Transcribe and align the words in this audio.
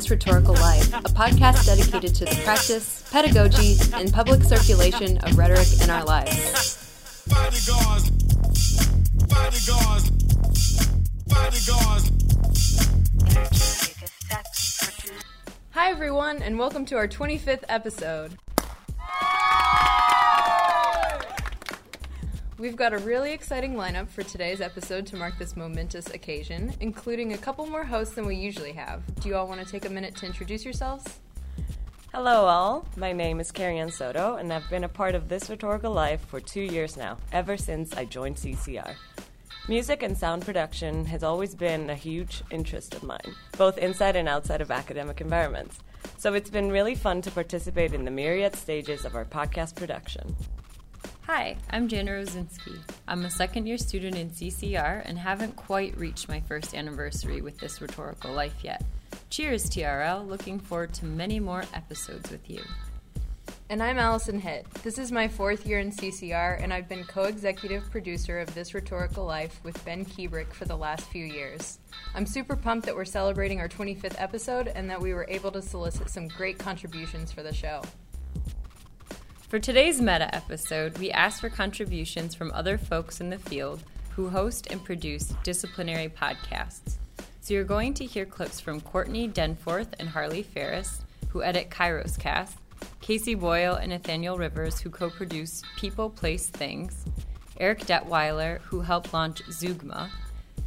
This 0.00 0.08
Rhetorical 0.08 0.54
Life, 0.54 0.94
a 0.94 1.10
podcast 1.10 1.66
dedicated 1.66 2.14
to 2.14 2.24
the 2.24 2.40
practice, 2.42 3.06
pedagogy, 3.12 3.76
and 3.92 4.10
public 4.10 4.42
circulation 4.42 5.18
of 5.18 5.36
rhetoric 5.36 5.68
in 5.82 5.90
our 5.90 6.02
lives. 6.04 7.28
Hi, 15.72 15.90
everyone, 15.90 16.40
and 16.40 16.58
welcome 16.58 16.86
to 16.86 16.96
our 16.96 17.06
25th 17.06 17.64
episode. 17.68 18.38
We've 22.60 22.76
got 22.76 22.92
a 22.92 22.98
really 22.98 23.32
exciting 23.32 23.72
lineup 23.72 24.10
for 24.10 24.22
today's 24.22 24.60
episode 24.60 25.06
to 25.06 25.16
mark 25.16 25.38
this 25.38 25.56
momentous 25.56 26.10
occasion, 26.10 26.74
including 26.80 27.32
a 27.32 27.38
couple 27.38 27.64
more 27.64 27.84
hosts 27.84 28.14
than 28.14 28.26
we 28.26 28.36
usually 28.36 28.72
have. 28.72 29.02
Do 29.22 29.30
you 29.30 29.36
all 29.36 29.48
want 29.48 29.62
to 29.62 29.66
take 29.66 29.86
a 29.86 29.88
minute 29.88 30.14
to 30.16 30.26
introduce 30.26 30.62
yourselves? 30.62 31.20
Hello, 32.12 32.44
all. 32.44 32.86
My 32.98 33.14
name 33.14 33.40
is 33.40 33.50
Carrie 33.50 33.78
Ann 33.78 33.90
Soto, 33.90 34.36
and 34.36 34.52
I've 34.52 34.68
been 34.68 34.84
a 34.84 34.90
part 34.90 35.14
of 35.14 35.30
this 35.30 35.48
rhetorical 35.48 35.90
life 35.90 36.20
for 36.26 36.38
two 36.38 36.60
years 36.60 36.98
now, 36.98 37.16
ever 37.32 37.56
since 37.56 37.96
I 37.96 38.04
joined 38.04 38.36
CCR. 38.36 38.94
Music 39.66 40.02
and 40.02 40.14
sound 40.14 40.44
production 40.44 41.06
has 41.06 41.22
always 41.22 41.54
been 41.54 41.88
a 41.88 41.94
huge 41.94 42.42
interest 42.50 42.94
of 42.94 43.02
mine, 43.02 43.34
both 43.56 43.78
inside 43.78 44.16
and 44.16 44.28
outside 44.28 44.60
of 44.60 44.70
academic 44.70 45.22
environments. 45.22 45.78
So 46.18 46.34
it's 46.34 46.50
been 46.50 46.70
really 46.70 46.94
fun 46.94 47.22
to 47.22 47.30
participate 47.30 47.94
in 47.94 48.04
the 48.04 48.10
myriad 48.10 48.54
stages 48.54 49.06
of 49.06 49.14
our 49.14 49.24
podcast 49.24 49.76
production. 49.76 50.36
Hi, 51.32 51.54
I'm 51.70 51.86
Jana 51.86 52.10
Rosinski. 52.10 52.76
I'm 53.06 53.24
a 53.24 53.30
second 53.30 53.68
year 53.68 53.78
student 53.78 54.16
in 54.16 54.30
CCR 54.30 55.02
and 55.04 55.16
haven't 55.16 55.54
quite 55.54 55.96
reached 55.96 56.28
my 56.28 56.40
first 56.40 56.74
anniversary 56.74 57.40
with 57.40 57.56
this 57.56 57.80
rhetorical 57.80 58.32
life 58.32 58.64
yet. 58.64 58.82
Cheers, 59.30 59.70
TRL. 59.70 60.26
Looking 60.26 60.58
forward 60.58 60.92
to 60.94 61.04
many 61.04 61.38
more 61.38 61.62
episodes 61.72 62.32
with 62.32 62.50
you. 62.50 62.60
And 63.68 63.80
I'm 63.80 63.96
Allison 63.96 64.40
Hitt. 64.40 64.66
This 64.82 64.98
is 64.98 65.12
my 65.12 65.28
fourth 65.28 65.64
year 65.64 65.78
in 65.78 65.92
CCR, 65.92 66.60
and 66.60 66.74
I've 66.74 66.88
been 66.88 67.04
co 67.04 67.22
executive 67.22 67.88
producer 67.92 68.40
of 68.40 68.52
This 68.52 68.74
Rhetorical 68.74 69.24
Life 69.24 69.60
with 69.62 69.84
Ben 69.84 70.04
Kuebrich 70.04 70.52
for 70.52 70.64
the 70.64 70.76
last 70.76 71.08
few 71.10 71.24
years. 71.24 71.78
I'm 72.12 72.26
super 72.26 72.56
pumped 72.56 72.86
that 72.86 72.96
we're 72.96 73.04
celebrating 73.04 73.60
our 73.60 73.68
25th 73.68 74.16
episode 74.18 74.66
and 74.66 74.90
that 74.90 75.00
we 75.00 75.14
were 75.14 75.26
able 75.28 75.52
to 75.52 75.62
solicit 75.62 76.10
some 76.10 76.26
great 76.26 76.58
contributions 76.58 77.30
for 77.30 77.44
the 77.44 77.54
show. 77.54 77.82
For 79.50 79.58
today's 79.58 80.00
meta 80.00 80.32
episode, 80.32 80.96
we 80.98 81.10
asked 81.10 81.40
for 81.40 81.48
contributions 81.50 82.36
from 82.36 82.52
other 82.52 82.78
folks 82.78 83.20
in 83.20 83.30
the 83.30 83.38
field 83.40 83.82
who 84.10 84.28
host 84.28 84.68
and 84.70 84.84
produce 84.84 85.34
disciplinary 85.42 86.08
podcasts. 86.08 86.98
So 87.40 87.54
you're 87.54 87.64
going 87.64 87.94
to 87.94 88.06
hear 88.06 88.24
clips 88.24 88.60
from 88.60 88.80
Courtney 88.80 89.26
Danforth 89.26 89.92
and 89.98 90.08
Harley 90.08 90.44
Ferris, 90.44 91.02
who 91.30 91.42
edit 91.42 91.68
Kairos 91.68 92.16
Cast, 92.16 92.58
Casey 93.00 93.34
Boyle 93.34 93.74
and 93.74 93.90
Nathaniel 93.90 94.38
Rivers, 94.38 94.78
who 94.78 94.88
co 94.88 95.10
produce 95.10 95.62
People, 95.76 96.10
Place, 96.10 96.46
Things, 96.46 97.04
Eric 97.58 97.80
Detweiler, 97.80 98.60
who 98.60 98.82
helped 98.82 99.12
launch 99.12 99.42
Zeugma, 99.46 100.10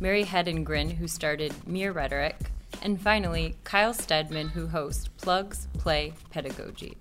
Mary 0.01 0.25
Hedengren, 0.25 0.91
who 0.91 1.07
started 1.07 1.53
Mere 1.65 1.93
Rhetoric, 1.93 2.35
and 2.81 2.99
finally, 2.99 3.55
Kyle 3.63 3.93
Stedman, 3.93 4.49
who 4.49 4.67
hosts 4.67 5.07
Plugs, 5.07 5.69
Play, 5.77 6.11
Pedagogy. 6.31 6.97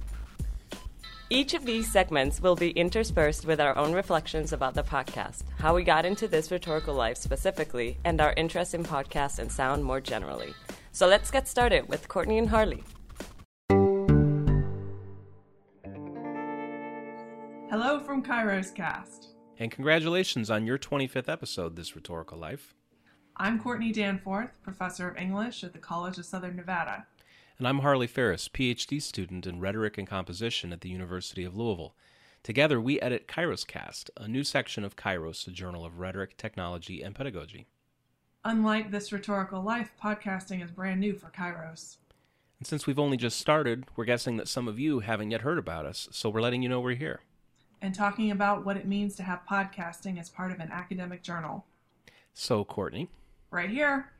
Each 1.32 1.54
of 1.54 1.64
these 1.64 1.90
segments 1.90 2.42
will 2.42 2.56
be 2.56 2.72
interspersed 2.72 3.46
with 3.46 3.58
our 3.58 3.74
own 3.78 3.94
reflections 3.94 4.52
about 4.52 4.74
the 4.74 4.82
podcast, 4.82 5.44
how 5.58 5.74
we 5.74 5.82
got 5.82 6.04
into 6.04 6.28
this 6.28 6.50
rhetorical 6.50 6.94
life 6.94 7.16
specifically, 7.16 7.96
and 8.04 8.20
our 8.20 8.34
interest 8.36 8.74
in 8.74 8.84
podcasts 8.84 9.38
and 9.38 9.50
sound 9.50 9.82
more 9.82 9.98
generally. 9.98 10.52
So 10.90 11.06
let's 11.06 11.30
get 11.30 11.48
started 11.48 11.88
with 11.88 12.06
Courtney 12.06 12.36
and 12.36 12.50
Harley. 12.50 12.84
Hello 17.70 17.98
from 18.00 18.22
Kairos 18.22 18.74
Cast. 18.74 19.28
And 19.58 19.70
congratulations 19.70 20.50
on 20.50 20.66
your 20.66 20.76
25th 20.76 21.30
episode, 21.30 21.76
This 21.76 21.96
Rhetorical 21.96 22.36
Life. 22.36 22.74
I'm 23.38 23.58
Courtney 23.58 23.90
Danforth, 23.90 24.58
professor 24.62 25.08
of 25.08 25.16
English 25.16 25.64
at 25.64 25.72
the 25.72 25.78
College 25.78 26.18
of 26.18 26.26
Southern 26.26 26.56
Nevada. 26.56 27.06
And 27.62 27.68
I'm 27.68 27.78
Harley 27.78 28.08
Ferris, 28.08 28.48
PhD 28.48 29.00
student 29.00 29.46
in 29.46 29.60
rhetoric 29.60 29.96
and 29.96 30.04
composition 30.04 30.72
at 30.72 30.80
the 30.80 30.88
University 30.88 31.44
of 31.44 31.54
Louisville. 31.54 31.94
Together, 32.42 32.80
we 32.80 33.00
edit 33.00 33.28
Kairoscast, 33.28 34.10
a 34.16 34.26
new 34.26 34.42
section 34.42 34.82
of 34.82 34.96
Kairos, 34.96 35.46
a 35.46 35.52
journal 35.52 35.84
of 35.84 36.00
rhetoric, 36.00 36.36
technology, 36.36 37.02
and 37.02 37.14
pedagogy. 37.14 37.68
Unlike 38.44 38.90
This 38.90 39.12
Rhetorical 39.12 39.62
Life, 39.62 39.92
podcasting 40.02 40.60
is 40.60 40.72
brand 40.72 40.98
new 40.98 41.14
for 41.14 41.28
Kairos. 41.28 41.98
And 42.58 42.66
since 42.66 42.88
we've 42.88 42.98
only 42.98 43.16
just 43.16 43.38
started, 43.38 43.84
we're 43.94 44.06
guessing 44.06 44.38
that 44.38 44.48
some 44.48 44.66
of 44.66 44.80
you 44.80 44.98
haven't 44.98 45.30
yet 45.30 45.42
heard 45.42 45.58
about 45.58 45.86
us, 45.86 46.08
so 46.10 46.30
we're 46.30 46.40
letting 46.40 46.64
you 46.64 46.68
know 46.68 46.80
we're 46.80 46.96
here. 46.96 47.20
And 47.80 47.94
talking 47.94 48.32
about 48.32 48.64
what 48.64 48.76
it 48.76 48.88
means 48.88 49.14
to 49.14 49.22
have 49.22 49.42
podcasting 49.48 50.18
as 50.18 50.28
part 50.28 50.50
of 50.50 50.58
an 50.58 50.72
academic 50.72 51.22
journal. 51.22 51.64
So, 52.34 52.64
Courtney, 52.64 53.08
Right 53.52 53.70
here. 53.70 54.10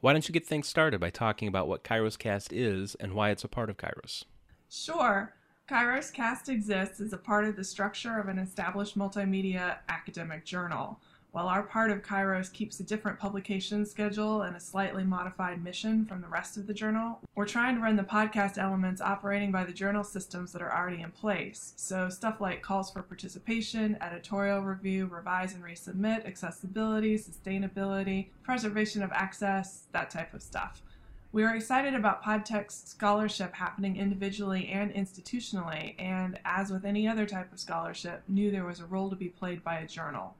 Why 0.00 0.12
don't 0.12 0.28
you 0.28 0.32
get 0.32 0.46
things 0.46 0.68
started 0.68 1.00
by 1.00 1.10
talking 1.10 1.48
about 1.48 1.68
what 1.68 1.84
Kairos 1.84 2.18
Cast 2.18 2.52
is 2.52 2.94
and 2.96 3.14
why 3.14 3.30
it's 3.30 3.44
a 3.44 3.48
part 3.48 3.70
of 3.70 3.76
Kairos? 3.76 4.24
Sure. 4.70 5.34
Kairos 5.68 6.12
Cast 6.12 6.48
exists 6.48 7.00
as 7.00 7.12
a 7.12 7.18
part 7.18 7.44
of 7.44 7.56
the 7.56 7.64
structure 7.64 8.18
of 8.18 8.28
an 8.28 8.38
established 8.38 8.96
multimedia 8.96 9.78
academic 9.88 10.44
journal. 10.44 11.00
While 11.38 11.46
our 11.46 11.62
part 11.62 11.92
of 11.92 12.02
Kairos 12.02 12.52
keeps 12.52 12.80
a 12.80 12.82
different 12.82 13.16
publication 13.16 13.86
schedule 13.86 14.42
and 14.42 14.56
a 14.56 14.60
slightly 14.60 15.04
modified 15.04 15.62
mission 15.62 16.04
from 16.04 16.20
the 16.20 16.26
rest 16.26 16.56
of 16.56 16.66
the 16.66 16.74
journal, 16.74 17.20
we're 17.36 17.46
trying 17.46 17.76
to 17.76 17.80
run 17.80 17.94
the 17.94 18.02
podcast 18.02 18.58
elements 18.58 19.00
operating 19.00 19.52
by 19.52 19.62
the 19.62 19.72
journal 19.72 20.02
systems 20.02 20.50
that 20.50 20.62
are 20.62 20.76
already 20.76 21.00
in 21.00 21.12
place. 21.12 21.74
So, 21.76 22.08
stuff 22.08 22.40
like 22.40 22.62
calls 22.62 22.90
for 22.90 23.02
participation, 23.04 23.96
editorial 24.00 24.62
review, 24.62 25.06
revise 25.06 25.54
and 25.54 25.62
resubmit, 25.62 26.26
accessibility, 26.26 27.16
sustainability, 27.16 28.30
preservation 28.42 29.04
of 29.04 29.12
access, 29.12 29.86
that 29.92 30.10
type 30.10 30.34
of 30.34 30.42
stuff. 30.42 30.82
We 31.30 31.44
are 31.44 31.54
excited 31.54 31.94
about 31.94 32.24
podtext 32.24 32.88
scholarship 32.88 33.54
happening 33.54 33.96
individually 33.96 34.70
and 34.72 34.92
institutionally, 34.92 35.94
and 36.00 36.40
as 36.44 36.72
with 36.72 36.84
any 36.84 37.06
other 37.06 37.26
type 37.26 37.52
of 37.52 37.60
scholarship, 37.60 38.24
knew 38.26 38.50
there 38.50 38.64
was 38.64 38.80
a 38.80 38.86
role 38.86 39.08
to 39.08 39.14
be 39.14 39.28
played 39.28 39.62
by 39.62 39.78
a 39.78 39.86
journal. 39.86 40.34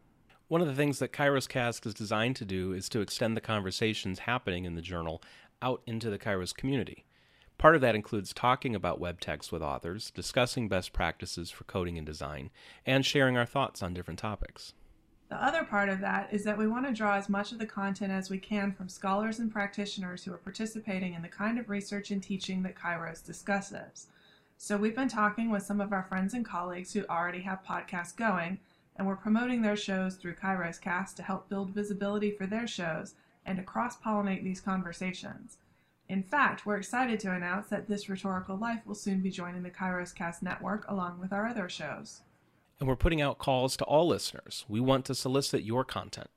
One 0.48 0.62
of 0.62 0.66
the 0.66 0.74
things 0.74 0.98
that 0.98 1.12
Kairos 1.12 1.46
Cast 1.46 1.84
is 1.84 1.92
designed 1.92 2.36
to 2.36 2.46
do 2.46 2.72
is 2.72 2.88
to 2.88 3.02
extend 3.02 3.36
the 3.36 3.40
conversations 3.42 4.20
happening 4.20 4.64
in 4.64 4.76
the 4.76 4.80
journal 4.80 5.22
out 5.60 5.82
into 5.86 6.08
the 6.08 6.18
Kairos 6.18 6.54
community. 6.54 7.04
Part 7.58 7.74
of 7.74 7.82
that 7.82 7.94
includes 7.94 8.32
talking 8.32 8.74
about 8.74 8.98
web 8.98 9.20
text 9.20 9.52
with 9.52 9.60
authors, 9.60 10.10
discussing 10.10 10.66
best 10.66 10.94
practices 10.94 11.50
for 11.50 11.64
coding 11.64 11.98
and 11.98 12.06
design, 12.06 12.48
and 12.86 13.04
sharing 13.04 13.36
our 13.36 13.44
thoughts 13.44 13.82
on 13.82 13.92
different 13.92 14.18
topics. 14.18 14.72
The 15.28 15.36
other 15.44 15.64
part 15.64 15.90
of 15.90 16.00
that 16.00 16.32
is 16.32 16.44
that 16.44 16.56
we 16.56 16.66
want 16.66 16.86
to 16.86 16.94
draw 16.94 17.16
as 17.16 17.28
much 17.28 17.52
of 17.52 17.58
the 17.58 17.66
content 17.66 18.10
as 18.10 18.30
we 18.30 18.38
can 18.38 18.72
from 18.72 18.88
scholars 18.88 19.40
and 19.40 19.52
practitioners 19.52 20.24
who 20.24 20.32
are 20.32 20.38
participating 20.38 21.12
in 21.12 21.20
the 21.20 21.28
kind 21.28 21.58
of 21.58 21.68
research 21.68 22.10
and 22.10 22.22
teaching 22.22 22.62
that 22.62 22.74
Kairos 22.74 23.22
discusses. 23.22 24.06
So 24.56 24.78
we've 24.78 24.96
been 24.96 25.08
talking 25.08 25.50
with 25.50 25.64
some 25.64 25.82
of 25.82 25.92
our 25.92 26.04
friends 26.08 26.32
and 26.32 26.42
colleagues 26.42 26.94
who 26.94 27.04
already 27.10 27.42
have 27.42 27.62
podcasts 27.68 28.16
going, 28.16 28.60
and 28.98 29.06
we're 29.06 29.16
promoting 29.16 29.62
their 29.62 29.76
shows 29.76 30.16
through 30.16 30.34
Kairos 30.34 30.80
Cast 30.80 31.16
to 31.16 31.22
help 31.22 31.48
build 31.48 31.70
visibility 31.70 32.32
for 32.32 32.46
their 32.46 32.66
shows 32.66 33.14
and 33.46 33.56
to 33.56 33.62
cross 33.62 33.96
pollinate 33.96 34.42
these 34.42 34.60
conversations. 34.60 35.58
In 36.08 36.22
fact, 36.22 36.66
we're 36.66 36.76
excited 36.76 37.20
to 37.20 37.32
announce 37.32 37.68
that 37.68 37.86
This 37.86 38.08
Rhetorical 38.08 38.56
Life 38.56 38.80
will 38.84 38.94
soon 38.94 39.20
be 39.20 39.30
joining 39.30 39.62
the 39.62 39.70
Kairos 39.70 40.14
Cast 40.14 40.42
network 40.42 40.84
along 40.88 41.20
with 41.20 41.32
our 41.32 41.46
other 41.46 41.68
shows. 41.68 42.22
And 42.80 42.88
we're 42.88 42.96
putting 42.96 43.20
out 43.22 43.38
calls 43.38 43.76
to 43.76 43.84
all 43.84 44.08
listeners. 44.08 44.64
We 44.68 44.80
want 44.80 45.04
to 45.06 45.14
solicit 45.14 45.62
your 45.62 45.84
content. 45.84 46.30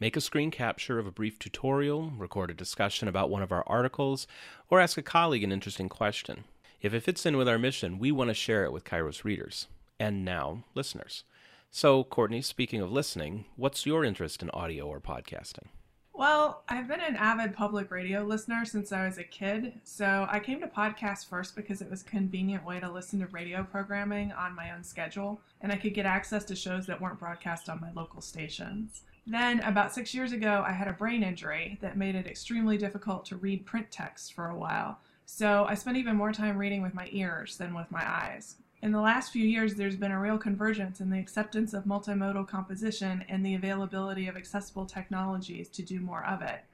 Make 0.00 0.16
a 0.16 0.20
screen 0.20 0.50
capture 0.50 0.98
of 0.98 1.06
a 1.06 1.12
brief 1.12 1.38
tutorial, 1.38 2.12
record 2.16 2.50
a 2.50 2.54
discussion 2.54 3.06
about 3.06 3.28
one 3.28 3.42
of 3.42 3.52
our 3.52 3.64
articles, 3.66 4.26
or 4.70 4.80
ask 4.80 4.96
a 4.96 5.02
colleague 5.02 5.44
an 5.44 5.52
interesting 5.52 5.90
question. 5.90 6.44
If 6.80 6.94
it 6.94 7.02
fits 7.02 7.26
in 7.26 7.36
with 7.36 7.48
our 7.48 7.58
mission, 7.58 7.98
we 7.98 8.10
want 8.10 8.28
to 8.28 8.34
share 8.34 8.64
it 8.64 8.72
with 8.72 8.84
Kairos 8.84 9.24
readers. 9.24 9.66
And 9.98 10.24
now, 10.24 10.64
listeners. 10.74 11.24
So, 11.72 12.02
Courtney, 12.02 12.42
speaking 12.42 12.80
of 12.80 12.90
listening, 12.90 13.44
what's 13.54 13.86
your 13.86 14.04
interest 14.04 14.42
in 14.42 14.50
audio 14.50 14.88
or 14.88 15.00
podcasting? 15.00 15.68
Well, 16.12 16.64
I've 16.68 16.88
been 16.88 17.00
an 17.00 17.14
avid 17.14 17.54
public 17.54 17.92
radio 17.92 18.24
listener 18.24 18.64
since 18.64 18.90
I 18.90 19.06
was 19.06 19.18
a 19.18 19.24
kid, 19.24 19.74
so 19.84 20.26
I 20.28 20.40
came 20.40 20.60
to 20.60 20.66
podcasts 20.66 21.24
first 21.24 21.54
because 21.54 21.80
it 21.80 21.88
was 21.88 22.02
a 22.02 22.06
convenient 22.06 22.64
way 22.64 22.80
to 22.80 22.90
listen 22.90 23.20
to 23.20 23.28
radio 23.28 23.62
programming 23.62 24.32
on 24.32 24.56
my 24.56 24.72
own 24.72 24.82
schedule, 24.82 25.40
and 25.60 25.70
I 25.70 25.76
could 25.76 25.94
get 25.94 26.06
access 26.06 26.44
to 26.46 26.56
shows 26.56 26.86
that 26.86 27.00
weren't 27.00 27.20
broadcast 27.20 27.68
on 27.68 27.80
my 27.80 27.92
local 27.92 28.20
stations. 28.20 29.02
Then, 29.24 29.60
about 29.60 29.94
six 29.94 30.12
years 30.12 30.32
ago, 30.32 30.64
I 30.66 30.72
had 30.72 30.88
a 30.88 30.92
brain 30.92 31.22
injury 31.22 31.78
that 31.82 31.96
made 31.96 32.16
it 32.16 32.26
extremely 32.26 32.78
difficult 32.78 33.24
to 33.26 33.36
read 33.36 33.64
print 33.64 33.92
text 33.92 34.32
for 34.32 34.48
a 34.50 34.58
while, 34.58 34.98
so 35.24 35.66
I 35.68 35.74
spent 35.74 35.98
even 35.98 36.16
more 36.16 36.32
time 36.32 36.58
reading 36.58 36.82
with 36.82 36.94
my 36.94 37.08
ears 37.12 37.56
than 37.58 37.74
with 37.74 37.92
my 37.92 38.02
eyes. 38.04 38.56
In 38.82 38.92
the 38.92 39.00
last 39.00 39.30
few 39.30 39.44
years, 39.44 39.74
there's 39.74 39.96
been 39.96 40.10
a 40.10 40.18
real 40.18 40.38
convergence 40.38 41.02
in 41.02 41.10
the 41.10 41.18
acceptance 41.18 41.74
of 41.74 41.84
multimodal 41.84 42.48
composition 42.48 43.22
and 43.28 43.44
the 43.44 43.54
availability 43.54 44.26
of 44.26 44.38
accessible 44.38 44.86
technologies 44.86 45.68
to 45.68 45.82
do 45.82 46.00
more 46.00 46.24
of 46.24 46.40
it. 46.40 46.64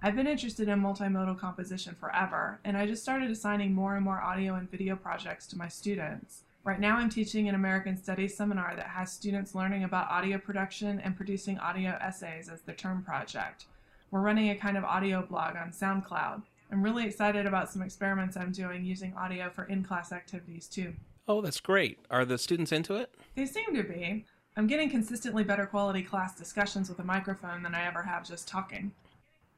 I've 0.00 0.14
been 0.14 0.28
interested 0.28 0.68
in 0.68 0.80
multimodal 0.80 1.40
composition 1.40 1.96
forever, 1.98 2.60
and 2.64 2.76
I 2.76 2.86
just 2.86 3.02
started 3.02 3.32
assigning 3.32 3.74
more 3.74 3.96
and 3.96 4.04
more 4.04 4.20
audio 4.20 4.54
and 4.54 4.70
video 4.70 4.94
projects 4.94 5.48
to 5.48 5.58
my 5.58 5.66
students. 5.66 6.44
Right 6.62 6.78
now, 6.78 6.98
I'm 6.98 7.10
teaching 7.10 7.48
an 7.48 7.56
American 7.56 7.96
Studies 7.96 8.36
seminar 8.36 8.76
that 8.76 8.86
has 8.86 9.10
students 9.10 9.56
learning 9.56 9.82
about 9.82 10.08
audio 10.08 10.38
production 10.38 11.00
and 11.00 11.16
producing 11.16 11.58
audio 11.58 11.98
essays 12.00 12.48
as 12.48 12.60
their 12.60 12.76
term 12.76 13.02
project. 13.02 13.64
We're 14.12 14.20
running 14.20 14.50
a 14.50 14.56
kind 14.56 14.76
of 14.76 14.84
audio 14.84 15.20
blog 15.20 15.56
on 15.56 15.72
SoundCloud. 15.72 16.42
I'm 16.70 16.82
really 16.82 17.06
excited 17.06 17.44
about 17.44 17.72
some 17.72 17.82
experiments 17.82 18.36
I'm 18.36 18.52
doing 18.52 18.84
using 18.84 19.14
audio 19.14 19.50
for 19.50 19.64
in 19.64 19.82
class 19.82 20.12
activities 20.12 20.68
too. 20.68 20.94
Oh, 21.28 21.40
that's 21.40 21.60
great. 21.60 21.98
Are 22.10 22.24
the 22.24 22.38
students 22.38 22.72
into 22.72 22.94
it? 22.94 23.12
They 23.34 23.46
seem 23.46 23.74
to 23.74 23.82
be. 23.82 24.24
I'm 24.56 24.66
getting 24.66 24.88
consistently 24.88 25.44
better 25.44 25.66
quality 25.66 26.02
class 26.02 26.34
discussions 26.36 26.88
with 26.88 26.98
a 26.98 27.04
microphone 27.04 27.62
than 27.62 27.74
I 27.74 27.86
ever 27.86 28.02
have 28.02 28.26
just 28.26 28.48
talking. 28.48 28.92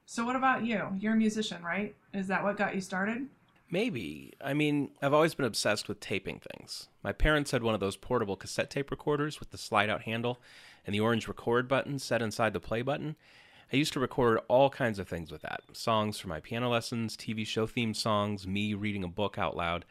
So, 0.07 0.25
what 0.25 0.35
about 0.37 0.65
you? 0.65 0.89
You're 0.99 1.13
a 1.13 1.17
musician, 1.17 1.63
right? 1.63 1.95
Is 2.15 2.27
that 2.29 2.43
what 2.43 2.57
got 2.57 2.75
you 2.75 2.81
started? 2.81 3.27
Maybe. 3.71 4.33
I 4.43 4.55
mean, 4.55 4.91
I've 5.03 5.13
always 5.13 5.35
been 5.35 5.45
obsessed 5.45 5.89
with 5.89 6.01
taping 6.01 6.41
things. 6.41 6.89
My 7.03 7.13
parents 7.13 7.51
had 7.51 7.63
one 7.63 7.75
of 7.75 7.81
those 7.81 7.97
portable 7.97 8.35
cassette 8.35 8.71
tape 8.71 8.91
recorders 8.91 9.39
with 9.39 9.51
the 9.51 9.59
slide 9.59 9.91
out 9.91 10.03
handle 10.03 10.41
and 10.87 10.95
the 10.95 11.01
orange 11.01 11.29
record 11.29 11.69
button 11.69 11.99
set 11.99 12.23
inside 12.23 12.55
the 12.55 12.61
play 12.61 12.81
button. 12.81 13.15
I 13.71 13.77
used 13.77 13.93
to 13.93 14.01
record 14.01 14.41
all 14.49 14.71
kinds 14.71 14.99
of 14.99 15.07
things 15.07 15.31
with 15.31 15.43
that 15.43 15.61
songs 15.75 16.19
for 16.19 16.29
my 16.29 16.41
piano 16.41 16.71
lessons, 16.71 17.15
TV 17.15 17.47
show 17.47 17.67
theme 17.67 17.93
songs, 17.93 18.47
me 18.47 18.73
reading 18.73 19.05
a 19.05 19.09
book 19.09 19.37
out 19.37 19.55
loud. 19.55 19.85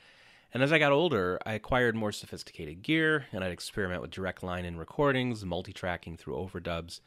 And 0.53 0.63
as 0.63 0.71
I 0.71 0.79
got 0.79 0.91
older, 0.91 1.39
I 1.45 1.53
acquired 1.53 1.95
more 1.95 2.11
sophisticated 2.11 2.81
gear 2.81 3.25
and 3.31 3.43
I'd 3.43 3.51
experiment 3.51 4.01
with 4.01 4.11
direct 4.11 4.43
line 4.43 4.65
in 4.65 4.77
recordings, 4.77 5.43
multi 5.43 5.73
tracking 5.73 6.17
through 6.17 6.35
overdubs. 6.35 7.01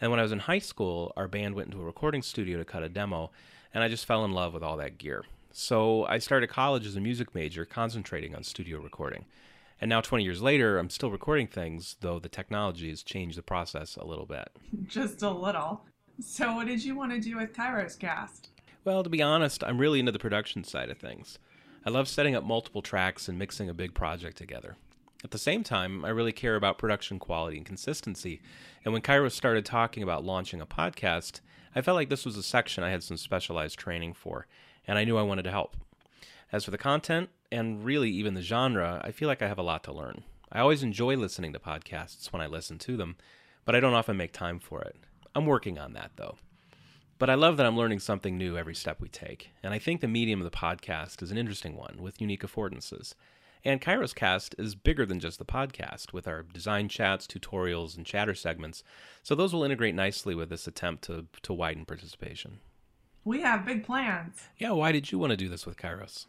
And 0.00 0.10
when 0.10 0.20
I 0.20 0.22
was 0.22 0.32
in 0.32 0.40
high 0.40 0.58
school, 0.58 1.12
our 1.16 1.28
band 1.28 1.54
went 1.54 1.68
into 1.68 1.80
a 1.80 1.84
recording 1.84 2.22
studio 2.22 2.58
to 2.58 2.64
cut 2.64 2.82
a 2.82 2.88
demo, 2.88 3.30
and 3.72 3.82
I 3.82 3.88
just 3.88 4.06
fell 4.06 4.24
in 4.24 4.32
love 4.32 4.52
with 4.52 4.62
all 4.62 4.76
that 4.76 4.98
gear. 4.98 5.24
So 5.52 6.04
I 6.06 6.18
started 6.18 6.48
college 6.48 6.86
as 6.86 6.96
a 6.96 7.00
music 7.00 7.34
major, 7.34 7.64
concentrating 7.64 8.34
on 8.34 8.42
studio 8.42 8.80
recording. 8.80 9.24
And 9.80 9.88
now, 9.88 10.00
20 10.00 10.24
years 10.24 10.40
later, 10.40 10.78
I'm 10.78 10.90
still 10.90 11.10
recording 11.10 11.46
things, 11.46 11.96
though 12.00 12.18
the 12.18 12.28
technology 12.28 12.88
has 12.88 13.02
changed 13.02 13.36
the 13.36 13.42
process 13.42 13.96
a 13.96 14.04
little 14.04 14.26
bit. 14.26 14.48
Just 14.86 15.22
a 15.22 15.30
little. 15.30 15.84
So, 16.20 16.54
what 16.54 16.66
did 16.66 16.84
you 16.84 16.96
want 16.96 17.12
to 17.12 17.20
do 17.20 17.36
with 17.36 17.52
Kairos 17.52 17.98
Cast? 17.98 18.50
Well, 18.84 19.02
to 19.02 19.10
be 19.10 19.22
honest, 19.22 19.64
I'm 19.64 19.78
really 19.78 20.00
into 20.00 20.12
the 20.12 20.18
production 20.18 20.64
side 20.64 20.90
of 20.90 20.98
things. 20.98 21.38
I 21.86 21.90
love 21.90 22.08
setting 22.08 22.34
up 22.34 22.44
multiple 22.44 22.80
tracks 22.80 23.28
and 23.28 23.38
mixing 23.38 23.68
a 23.68 23.74
big 23.74 23.92
project 23.92 24.38
together. 24.38 24.76
At 25.22 25.30
the 25.30 25.38
same 25.38 25.62
time, 25.62 26.04
I 26.04 26.08
really 26.08 26.32
care 26.32 26.56
about 26.56 26.78
production 26.78 27.18
quality 27.18 27.58
and 27.58 27.66
consistency. 27.66 28.40
And 28.84 28.92
when 28.92 29.02
Kairos 29.02 29.32
started 29.32 29.64
talking 29.64 30.02
about 30.02 30.24
launching 30.24 30.60
a 30.60 30.66
podcast, 30.66 31.40
I 31.74 31.82
felt 31.82 31.96
like 31.96 32.08
this 32.08 32.24
was 32.24 32.36
a 32.36 32.42
section 32.42 32.84
I 32.84 32.90
had 32.90 33.02
some 33.02 33.16
specialized 33.16 33.78
training 33.78 34.14
for, 34.14 34.46
and 34.86 34.98
I 34.98 35.04
knew 35.04 35.18
I 35.18 35.22
wanted 35.22 35.42
to 35.42 35.50
help. 35.50 35.76
As 36.52 36.64
for 36.64 36.70
the 36.70 36.78
content, 36.78 37.30
and 37.50 37.84
really 37.84 38.10
even 38.10 38.34
the 38.34 38.42
genre, 38.42 39.00
I 39.04 39.10
feel 39.10 39.28
like 39.28 39.42
I 39.42 39.48
have 39.48 39.58
a 39.58 39.62
lot 39.62 39.82
to 39.84 39.92
learn. 39.92 40.24
I 40.52 40.60
always 40.60 40.82
enjoy 40.82 41.16
listening 41.16 41.52
to 41.52 41.58
podcasts 41.58 42.32
when 42.32 42.40
I 42.40 42.46
listen 42.46 42.78
to 42.78 42.96
them, 42.96 43.16
but 43.64 43.74
I 43.74 43.80
don't 43.80 43.94
often 43.94 44.16
make 44.16 44.32
time 44.32 44.58
for 44.58 44.82
it. 44.82 44.96
I'm 45.34 45.46
working 45.46 45.78
on 45.78 45.94
that, 45.94 46.12
though. 46.16 46.36
But 47.24 47.30
I 47.30 47.36
love 47.36 47.56
that 47.56 47.64
I'm 47.64 47.78
learning 47.78 48.00
something 48.00 48.36
new 48.36 48.58
every 48.58 48.74
step 48.74 49.00
we 49.00 49.08
take, 49.08 49.52
and 49.62 49.72
I 49.72 49.78
think 49.78 50.02
the 50.02 50.06
medium 50.06 50.42
of 50.42 50.44
the 50.44 50.54
podcast 50.54 51.22
is 51.22 51.30
an 51.30 51.38
interesting 51.38 51.74
one 51.74 51.96
with 52.02 52.20
unique 52.20 52.42
affordances. 52.42 53.14
And 53.64 53.80
Kairos 53.80 54.14
Cast 54.14 54.54
is 54.58 54.74
bigger 54.74 55.06
than 55.06 55.20
just 55.20 55.38
the 55.38 55.46
podcast, 55.46 56.12
with 56.12 56.28
our 56.28 56.42
design 56.42 56.90
chats, 56.90 57.26
tutorials, 57.26 57.96
and 57.96 58.04
chatter 58.04 58.34
segments, 58.34 58.84
so 59.22 59.34
those 59.34 59.54
will 59.54 59.64
integrate 59.64 59.94
nicely 59.94 60.34
with 60.34 60.50
this 60.50 60.66
attempt 60.66 61.04
to, 61.04 61.24
to 61.40 61.54
widen 61.54 61.86
participation. 61.86 62.58
We 63.24 63.40
have 63.40 63.64
big 63.64 63.86
plans. 63.86 64.42
Yeah, 64.58 64.72
why 64.72 64.92
did 64.92 65.10
you 65.10 65.18
want 65.18 65.30
to 65.30 65.36
do 65.38 65.48
this 65.48 65.64
with 65.64 65.78
Kairos? 65.78 66.26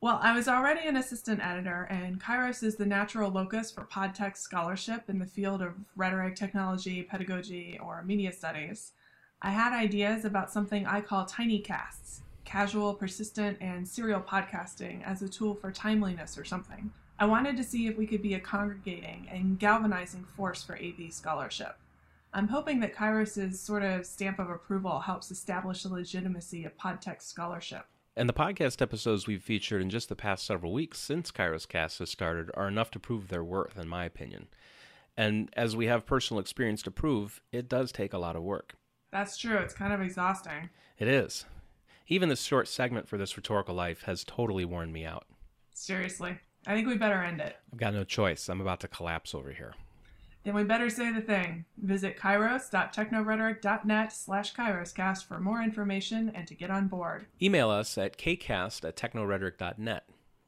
Well, 0.00 0.20
I 0.22 0.36
was 0.36 0.46
already 0.46 0.86
an 0.86 0.94
assistant 0.94 1.44
editor, 1.44 1.88
and 1.90 2.22
Kairos 2.22 2.62
is 2.62 2.76
the 2.76 2.86
natural 2.86 3.32
locus 3.32 3.72
for 3.72 3.86
podtext 3.86 4.36
scholarship 4.36 5.10
in 5.10 5.18
the 5.18 5.26
field 5.26 5.62
of 5.62 5.74
rhetoric, 5.96 6.36
technology, 6.36 7.02
pedagogy, 7.02 7.76
or 7.82 8.04
media 8.04 8.30
studies. 8.30 8.92
I 9.44 9.50
had 9.50 9.72
ideas 9.72 10.24
about 10.24 10.52
something 10.52 10.86
I 10.86 11.00
call 11.00 11.24
tiny 11.26 11.58
casts 11.58 12.22
casual, 12.44 12.94
persistent, 12.94 13.56
and 13.60 13.86
serial 13.86 14.20
podcasting 14.20 15.02
as 15.04 15.22
a 15.22 15.28
tool 15.28 15.54
for 15.54 15.72
timeliness 15.72 16.36
or 16.38 16.44
something. 16.44 16.92
I 17.18 17.24
wanted 17.24 17.56
to 17.56 17.64
see 17.64 17.86
if 17.86 17.96
we 17.96 18.06
could 18.06 18.22
be 18.22 18.34
a 18.34 18.40
congregating 18.40 19.26
and 19.30 19.58
galvanizing 19.58 20.24
force 20.36 20.62
for 20.62 20.76
AV 20.76 21.10
scholarship. 21.12 21.76
I'm 22.32 22.48
hoping 22.48 22.78
that 22.80 22.94
Kairos' 22.94 23.54
sort 23.56 23.82
of 23.82 24.06
stamp 24.06 24.38
of 24.38 24.50
approval 24.50 25.00
helps 25.00 25.30
establish 25.30 25.82
the 25.82 25.88
legitimacy 25.88 26.64
of 26.64 26.76
podtext 26.76 27.22
scholarship. 27.22 27.86
And 28.16 28.28
the 28.28 28.34
podcast 28.34 28.82
episodes 28.82 29.26
we've 29.26 29.42
featured 29.42 29.82
in 29.82 29.90
just 29.90 30.08
the 30.08 30.16
past 30.16 30.46
several 30.46 30.72
weeks 30.72 31.00
since 31.00 31.32
Kairos 31.32 31.66
Cast 31.66 31.98
has 31.98 32.10
started 32.10 32.50
are 32.54 32.68
enough 32.68 32.90
to 32.92 33.00
prove 33.00 33.28
their 33.28 33.44
worth, 33.44 33.78
in 33.78 33.88
my 33.88 34.04
opinion. 34.04 34.48
And 35.16 35.48
as 35.54 35.74
we 35.74 35.86
have 35.86 36.06
personal 36.06 36.40
experience 36.40 36.82
to 36.82 36.90
prove, 36.90 37.40
it 37.50 37.68
does 37.68 37.90
take 37.92 38.12
a 38.12 38.18
lot 38.18 38.36
of 38.36 38.42
work. 38.42 38.74
That's 39.12 39.36
true. 39.36 39.58
It's 39.58 39.74
kind 39.74 39.92
of 39.92 40.00
exhausting. 40.00 40.70
It 40.98 41.06
is. 41.06 41.44
Even 42.08 42.28
this 42.28 42.42
short 42.42 42.66
segment 42.66 43.08
for 43.08 43.16
this 43.16 43.36
rhetorical 43.36 43.74
life 43.74 44.02
has 44.02 44.24
totally 44.24 44.64
worn 44.64 44.92
me 44.92 45.04
out. 45.04 45.26
Seriously. 45.74 46.38
I 46.66 46.74
think 46.74 46.88
we 46.88 46.96
better 46.96 47.22
end 47.22 47.40
it. 47.40 47.56
I've 47.72 47.78
got 47.78 47.94
no 47.94 48.04
choice. 48.04 48.48
I'm 48.48 48.60
about 48.60 48.80
to 48.80 48.88
collapse 48.88 49.34
over 49.34 49.52
here. 49.52 49.74
Then 50.44 50.54
we 50.54 50.64
better 50.64 50.90
say 50.90 51.12
the 51.12 51.20
thing. 51.20 51.64
Visit 51.78 52.18
kairos.technorhetoric.net 52.18 54.12
slash 54.12 54.54
kairoscast 54.54 55.24
for 55.26 55.38
more 55.38 55.62
information 55.62 56.32
and 56.34 56.46
to 56.48 56.54
get 56.54 56.70
on 56.70 56.88
board. 56.88 57.26
Email 57.40 57.70
us 57.70 57.96
at 57.96 58.18
kcast 58.18 58.84
at 58.86 58.96
technorhetoric.net. 58.96 60.04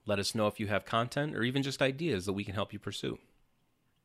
Let 0.06 0.18
us 0.18 0.34
know 0.34 0.48
if 0.48 0.58
you 0.58 0.66
have 0.66 0.84
content 0.84 1.34
or 1.36 1.42
even 1.42 1.62
just 1.62 1.80
ideas 1.80 2.26
that 2.26 2.32
we 2.32 2.44
can 2.44 2.54
help 2.54 2.72
you 2.72 2.78
pursue. 2.78 3.18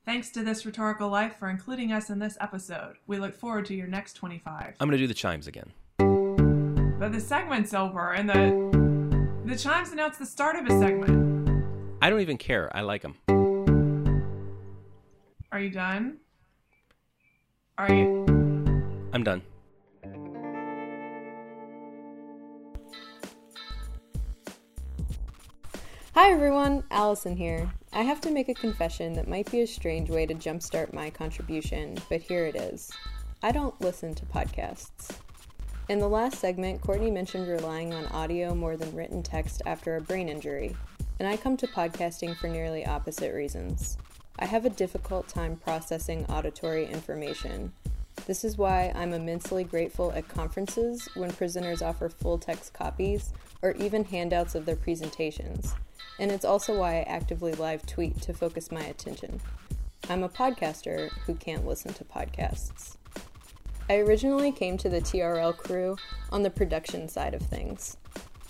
Thanks 0.09 0.31
to 0.31 0.44
This 0.44 0.65
Rhetorical 0.65 1.07
Life 1.07 1.35
for 1.35 1.51
including 1.51 1.91
us 1.91 2.09
in 2.09 2.17
this 2.17 2.35
episode. 2.41 2.95
We 3.06 3.19
look 3.19 3.35
forward 3.35 3.67
to 3.67 3.75
your 3.75 3.85
next 3.85 4.13
25. 4.13 4.73
I'm 4.79 4.88
going 4.88 4.97
to 4.97 4.97
do 4.97 5.06
the 5.06 5.13
chimes 5.13 5.45
again. 5.45 5.71
But 6.00 7.11
the 7.11 7.19
segment's 7.19 7.75
over, 7.75 8.13
and 8.13 8.27
the 8.27 9.45
the 9.45 9.56
chimes 9.56 9.91
announce 9.91 10.17
the 10.17 10.25
start 10.25 10.56
of 10.56 10.65
a 10.65 10.79
segment. 10.79 11.94
I 12.01 12.09
don't 12.09 12.21
even 12.21 12.38
care. 12.38 12.75
I 12.75 12.81
like 12.81 13.03
them. 13.03 13.17
Are 15.51 15.59
you 15.59 15.69
done? 15.69 16.18
Are 17.78 17.94
you? 17.94 18.25
I'm 19.13 19.23
done. 19.23 19.44
Hi 26.21 26.31
everyone, 26.31 26.83
Allison 26.92 27.38
here. 27.38 27.71
I 27.94 28.02
have 28.02 28.19
to 28.21 28.30
make 28.30 28.49
a 28.49 28.54
confession 28.54 29.14
that 29.14 29.30
might 29.30 29.49
be 29.49 29.61
a 29.61 29.66
strange 29.66 30.09
way 30.09 30.26
to 30.26 30.35
jumpstart 30.35 30.92
my 30.92 31.09
contribution, 31.09 31.97
but 32.09 32.19
here 32.19 32.45
it 32.45 32.57
is. 32.57 32.92
I 33.42 33.54
don't 33.54 33.80
listen 33.80 34.14
to 34.16 34.26
podcasts. 34.26 35.16
In 35.88 35.99
the 35.99 36.09
last 36.09 36.38
segment, 36.38 36.81
Courtney 36.81 37.09
mentioned 37.09 37.47
relying 37.47 37.94
on 37.94 38.06
audio 38.07 38.54
more 38.54 38.76
than 38.76 38.94
written 38.94 39.23
text 39.23 39.61
after 39.66 39.95
a 39.95 40.02
brain 40.02 40.28
injury, 40.28 40.76
and 41.19 41.28
I 41.28 41.38
come 41.38 41.56
to 41.56 41.68
podcasting 41.68 42.35
for 42.35 42.49
nearly 42.49 42.85
opposite 42.85 43.33
reasons. 43.33 43.97
I 44.40 44.45
have 44.45 44.66
a 44.66 44.69
difficult 44.69 45.30
time 45.30 45.56
processing 45.56 46.26
auditory 46.26 46.85
information. 46.85 47.71
This 48.26 48.44
is 48.44 48.57
why 48.57 48.92
I'm 48.94 49.14
immensely 49.14 49.64
grateful 49.64 50.11
at 50.11 50.28
conferences 50.28 51.07
when 51.14 51.31
presenters 51.31 51.81
offer 51.81 52.09
full 52.09 52.38
text 52.38 52.73
copies 52.73 53.31
or 53.61 53.71
even 53.73 54.06
handouts 54.06 54.56
of 54.56 54.66
their 54.66 54.75
presentations. 54.75 55.75
And 56.19 56.31
it's 56.31 56.45
also 56.45 56.78
why 56.78 56.97
I 56.97 57.04
actively 57.04 57.54
live 57.54 57.85
tweet 57.85 58.21
to 58.23 58.33
focus 58.33 58.71
my 58.71 58.81
attention. 58.81 59.39
I'm 60.09 60.23
a 60.23 60.30
podcaster 60.30 61.09
who 61.25 61.35
can't 61.35 61.68
listen 61.68 61.94
to 61.94 62.04
podcasts. 62.04 62.97
I 63.89 63.97
originally 63.97 64.51
came 64.51 64.78
to 64.78 64.89
the 64.89 65.01
TRL 65.01 65.57
crew 65.57 65.97
on 66.31 66.44
the 66.44 66.49
production 66.49 67.07
side 67.07 67.33
of 67.33 67.42
things. 67.42 67.97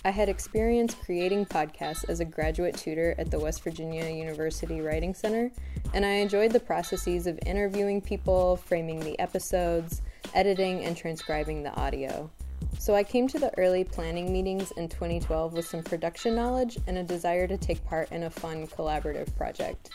I 0.05 0.11
had 0.11 0.29
experience 0.29 0.93
creating 0.93 1.45
podcasts 1.45 2.07
as 2.07 2.21
a 2.21 2.25
graduate 2.25 2.75
tutor 2.75 3.15
at 3.17 3.31
the 3.31 3.39
West 3.39 3.61
Virginia 3.63 4.09
University 4.09 4.79
Writing 4.79 5.13
Center, 5.13 5.51
and 5.93 6.05
I 6.05 6.11
enjoyed 6.11 6.51
the 6.51 6.59
processes 6.59 7.27
of 7.27 7.37
interviewing 7.45 7.99
people, 7.99 8.55
framing 8.55 9.01
the 9.01 9.19
episodes, 9.19 10.01
editing, 10.33 10.85
and 10.85 10.95
transcribing 10.95 11.63
the 11.63 11.73
audio. 11.73 12.29
So 12.77 12.95
I 12.95 13.03
came 13.03 13.27
to 13.29 13.39
the 13.39 13.57
early 13.57 13.83
planning 13.83 14.31
meetings 14.31 14.71
in 14.71 14.87
2012 14.87 15.53
with 15.53 15.67
some 15.67 15.83
production 15.83 16.35
knowledge 16.35 16.77
and 16.87 16.97
a 16.97 17.03
desire 17.03 17.47
to 17.47 17.57
take 17.57 17.83
part 17.85 18.11
in 18.11 18.23
a 18.23 18.29
fun 18.29 18.67
collaborative 18.67 19.35
project. 19.35 19.89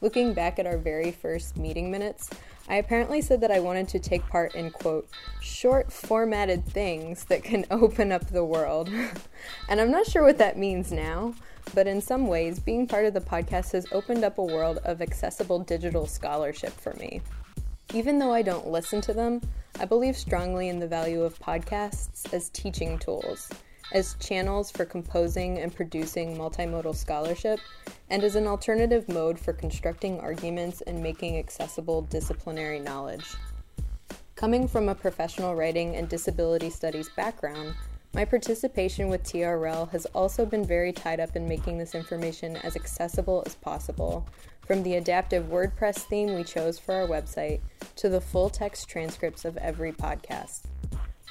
Looking 0.00 0.34
back 0.34 0.58
at 0.58 0.66
our 0.66 0.78
very 0.78 1.10
first 1.10 1.56
meeting 1.56 1.90
minutes, 1.90 2.30
I 2.68 2.76
apparently 2.76 3.22
said 3.22 3.40
that 3.40 3.50
I 3.50 3.58
wanted 3.60 3.88
to 3.88 3.98
take 3.98 4.26
part 4.28 4.54
in, 4.54 4.70
quote, 4.70 5.08
short 5.40 5.90
formatted 5.92 6.64
things 6.66 7.24
that 7.24 7.42
can 7.42 7.64
open 7.70 8.12
up 8.12 8.28
the 8.28 8.44
world. 8.44 8.88
and 9.68 9.80
I'm 9.80 9.90
not 9.90 10.06
sure 10.06 10.22
what 10.22 10.38
that 10.38 10.58
means 10.58 10.92
now, 10.92 11.34
but 11.74 11.86
in 11.86 12.00
some 12.00 12.26
ways, 12.26 12.60
being 12.60 12.86
part 12.86 13.06
of 13.06 13.14
the 13.14 13.20
podcast 13.20 13.72
has 13.72 13.86
opened 13.90 14.22
up 14.22 14.38
a 14.38 14.44
world 14.44 14.78
of 14.84 15.02
accessible 15.02 15.58
digital 15.58 16.06
scholarship 16.06 16.72
for 16.72 16.94
me. 16.94 17.20
Even 17.94 18.18
though 18.18 18.32
I 18.32 18.42
don't 18.42 18.68
listen 18.68 19.00
to 19.02 19.14
them, 19.14 19.40
I 19.80 19.84
believe 19.84 20.16
strongly 20.16 20.68
in 20.68 20.80
the 20.80 20.88
value 20.88 21.22
of 21.22 21.38
podcasts 21.38 22.32
as 22.34 22.48
teaching 22.48 22.98
tools, 22.98 23.48
as 23.92 24.14
channels 24.14 24.72
for 24.72 24.84
composing 24.84 25.58
and 25.58 25.72
producing 25.72 26.36
multimodal 26.36 26.96
scholarship, 26.96 27.60
and 28.10 28.24
as 28.24 28.34
an 28.34 28.48
alternative 28.48 29.08
mode 29.08 29.38
for 29.38 29.52
constructing 29.52 30.18
arguments 30.18 30.80
and 30.80 31.00
making 31.00 31.38
accessible 31.38 32.02
disciplinary 32.02 32.80
knowledge. 32.80 33.36
Coming 34.34 34.66
from 34.66 34.88
a 34.88 34.96
professional 34.96 35.54
writing 35.54 35.94
and 35.94 36.08
disability 36.08 36.70
studies 36.70 37.08
background, 37.16 37.76
my 38.14 38.24
participation 38.24 39.08
with 39.08 39.22
TRL 39.22 39.90
has 39.90 40.06
also 40.06 40.44
been 40.44 40.64
very 40.64 40.92
tied 40.92 41.20
up 41.20 41.36
in 41.36 41.46
making 41.46 41.78
this 41.78 41.94
information 41.94 42.56
as 42.56 42.74
accessible 42.74 43.44
as 43.46 43.54
possible, 43.54 44.26
from 44.68 44.82
the 44.82 44.96
adaptive 44.96 45.46
WordPress 45.46 46.00
theme 46.00 46.34
we 46.34 46.44
chose 46.44 46.78
for 46.78 46.94
our 46.94 47.08
website 47.08 47.60
to 47.96 48.10
the 48.10 48.20
full 48.20 48.50
text 48.50 48.86
transcripts 48.86 49.46
of 49.46 49.56
every 49.56 49.92
podcast. 49.92 50.64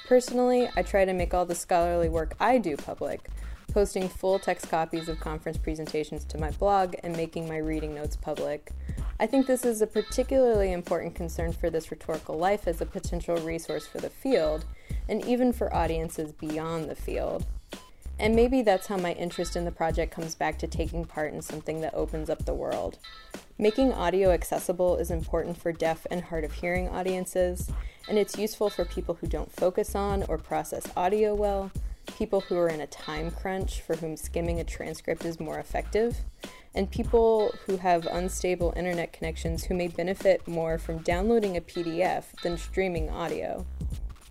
Personally, 0.08 0.68
I 0.76 0.82
try 0.82 1.04
to 1.04 1.12
make 1.12 1.32
all 1.32 1.46
the 1.46 1.54
scholarly 1.54 2.08
work 2.08 2.34
I 2.40 2.58
do 2.58 2.76
public, 2.76 3.28
posting 3.72 4.08
full 4.08 4.40
text 4.40 4.68
copies 4.68 5.08
of 5.08 5.20
conference 5.20 5.56
presentations 5.56 6.24
to 6.24 6.38
my 6.38 6.50
blog 6.50 6.96
and 7.04 7.16
making 7.16 7.46
my 7.46 7.58
reading 7.58 7.94
notes 7.94 8.16
public. 8.16 8.72
I 9.20 9.28
think 9.28 9.46
this 9.46 9.64
is 9.64 9.82
a 9.82 9.86
particularly 9.86 10.72
important 10.72 11.14
concern 11.14 11.52
for 11.52 11.70
this 11.70 11.92
rhetorical 11.92 12.36
life 12.36 12.66
as 12.66 12.80
a 12.80 12.86
potential 12.86 13.36
resource 13.36 13.86
for 13.86 13.98
the 13.98 14.10
field 14.10 14.64
and 15.08 15.24
even 15.24 15.52
for 15.52 15.72
audiences 15.72 16.32
beyond 16.32 16.90
the 16.90 16.96
field. 16.96 17.46
And 18.18 18.34
maybe 18.34 18.62
that's 18.62 18.88
how 18.88 18.96
my 18.96 19.12
interest 19.12 19.54
in 19.54 19.64
the 19.64 19.70
project 19.70 20.12
comes 20.12 20.34
back 20.34 20.58
to 20.58 20.66
taking 20.66 21.04
part 21.04 21.32
in 21.32 21.40
something 21.40 21.80
that 21.82 21.94
opens 21.94 22.28
up 22.28 22.44
the 22.44 22.54
world. 22.54 22.98
Making 23.58 23.92
audio 23.92 24.30
accessible 24.30 24.96
is 24.96 25.10
important 25.10 25.56
for 25.56 25.72
deaf 25.72 26.06
and 26.10 26.22
hard 26.22 26.44
of 26.44 26.52
hearing 26.52 26.88
audiences, 26.88 27.70
and 28.08 28.18
it's 28.18 28.38
useful 28.38 28.70
for 28.70 28.84
people 28.84 29.16
who 29.16 29.26
don't 29.26 29.52
focus 29.52 29.94
on 29.94 30.24
or 30.24 30.38
process 30.38 30.84
audio 30.96 31.34
well, 31.34 31.70
people 32.16 32.40
who 32.40 32.56
are 32.56 32.68
in 32.68 32.80
a 32.80 32.86
time 32.86 33.30
crunch 33.30 33.80
for 33.80 33.96
whom 33.96 34.16
skimming 34.16 34.58
a 34.60 34.64
transcript 34.64 35.24
is 35.24 35.38
more 35.38 35.58
effective, 35.58 36.18
and 36.74 36.90
people 36.90 37.52
who 37.66 37.76
have 37.76 38.06
unstable 38.06 38.72
internet 38.76 39.12
connections 39.12 39.64
who 39.64 39.74
may 39.74 39.88
benefit 39.88 40.46
more 40.46 40.78
from 40.78 40.98
downloading 40.98 41.56
a 41.56 41.60
PDF 41.60 42.24
than 42.42 42.56
streaming 42.56 43.10
audio. 43.10 43.66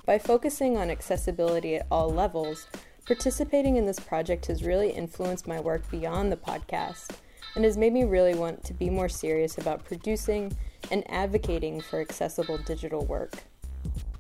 By 0.06 0.20
focusing 0.20 0.78
on 0.78 0.90
accessibility 0.90 1.76
at 1.76 1.88
all 1.92 2.10
levels, 2.10 2.68
participating 3.08 3.78
in 3.78 3.86
this 3.86 4.00
project 4.00 4.46
has 4.48 4.64
really 4.64 4.92
influenced 4.92 5.48
my 5.48 5.60
work 5.62 5.90
beyond 5.90 6.30
the 6.30 6.38
podcast 6.38 7.12
and 7.56 7.64
has 7.64 7.78
made 7.78 7.94
me 7.94 8.04
really 8.04 8.36
want 8.36 8.64
to 8.66 8.74
be 8.74 8.90
more 8.90 9.08
serious 9.10 9.58
about 9.58 9.86
producing 9.86 10.56
and 10.92 11.10
advocating 11.10 11.80
for 11.80 12.02
accessible 12.02 12.58
digital 12.58 13.06
work. 13.06 13.34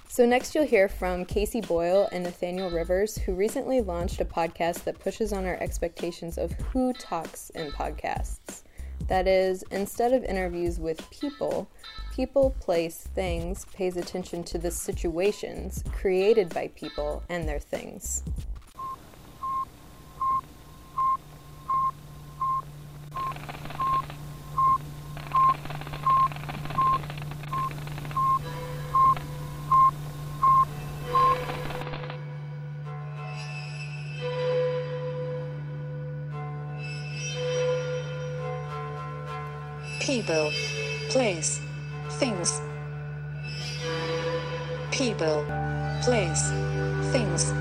So, 0.08 0.26
next 0.26 0.56
you'll 0.56 0.66
hear 0.66 0.88
from 0.88 1.26
Casey 1.26 1.60
Boyle 1.60 2.08
and 2.12 2.24
Nathaniel 2.24 2.72
Rivers, 2.72 3.18
who 3.18 3.36
recently 3.36 3.82
launched 3.82 4.22
a 4.22 4.26
podcast 4.26 4.86
that 4.86 5.00
pushes 5.00 5.34
on 5.34 5.46
our 5.46 5.58
expectations 5.58 6.38
of 6.38 6.54
who 6.54 6.94
talks 6.94 7.50
in 7.52 7.72
podcasts. 7.72 8.64
That 9.10 9.28
is, 9.28 9.64
instead 9.70 10.14
of 10.14 10.24
interviews 10.24 10.80
with 10.80 11.08
people, 11.12 11.70
people, 12.14 12.56
place, 12.62 13.08
things 13.14 13.66
pays 13.74 13.98
attention 13.98 14.44
to 14.46 14.58
the 14.58 14.72
situations 14.72 15.84
created 15.92 16.54
by 16.54 16.70
people 16.70 17.22
and 17.30 17.48
their 17.48 17.60
things. 17.60 18.24
People, 40.08 40.54
place, 41.10 41.60
things. 42.12 42.62
People, 44.90 45.44
place, 46.02 46.50
things. 47.12 47.52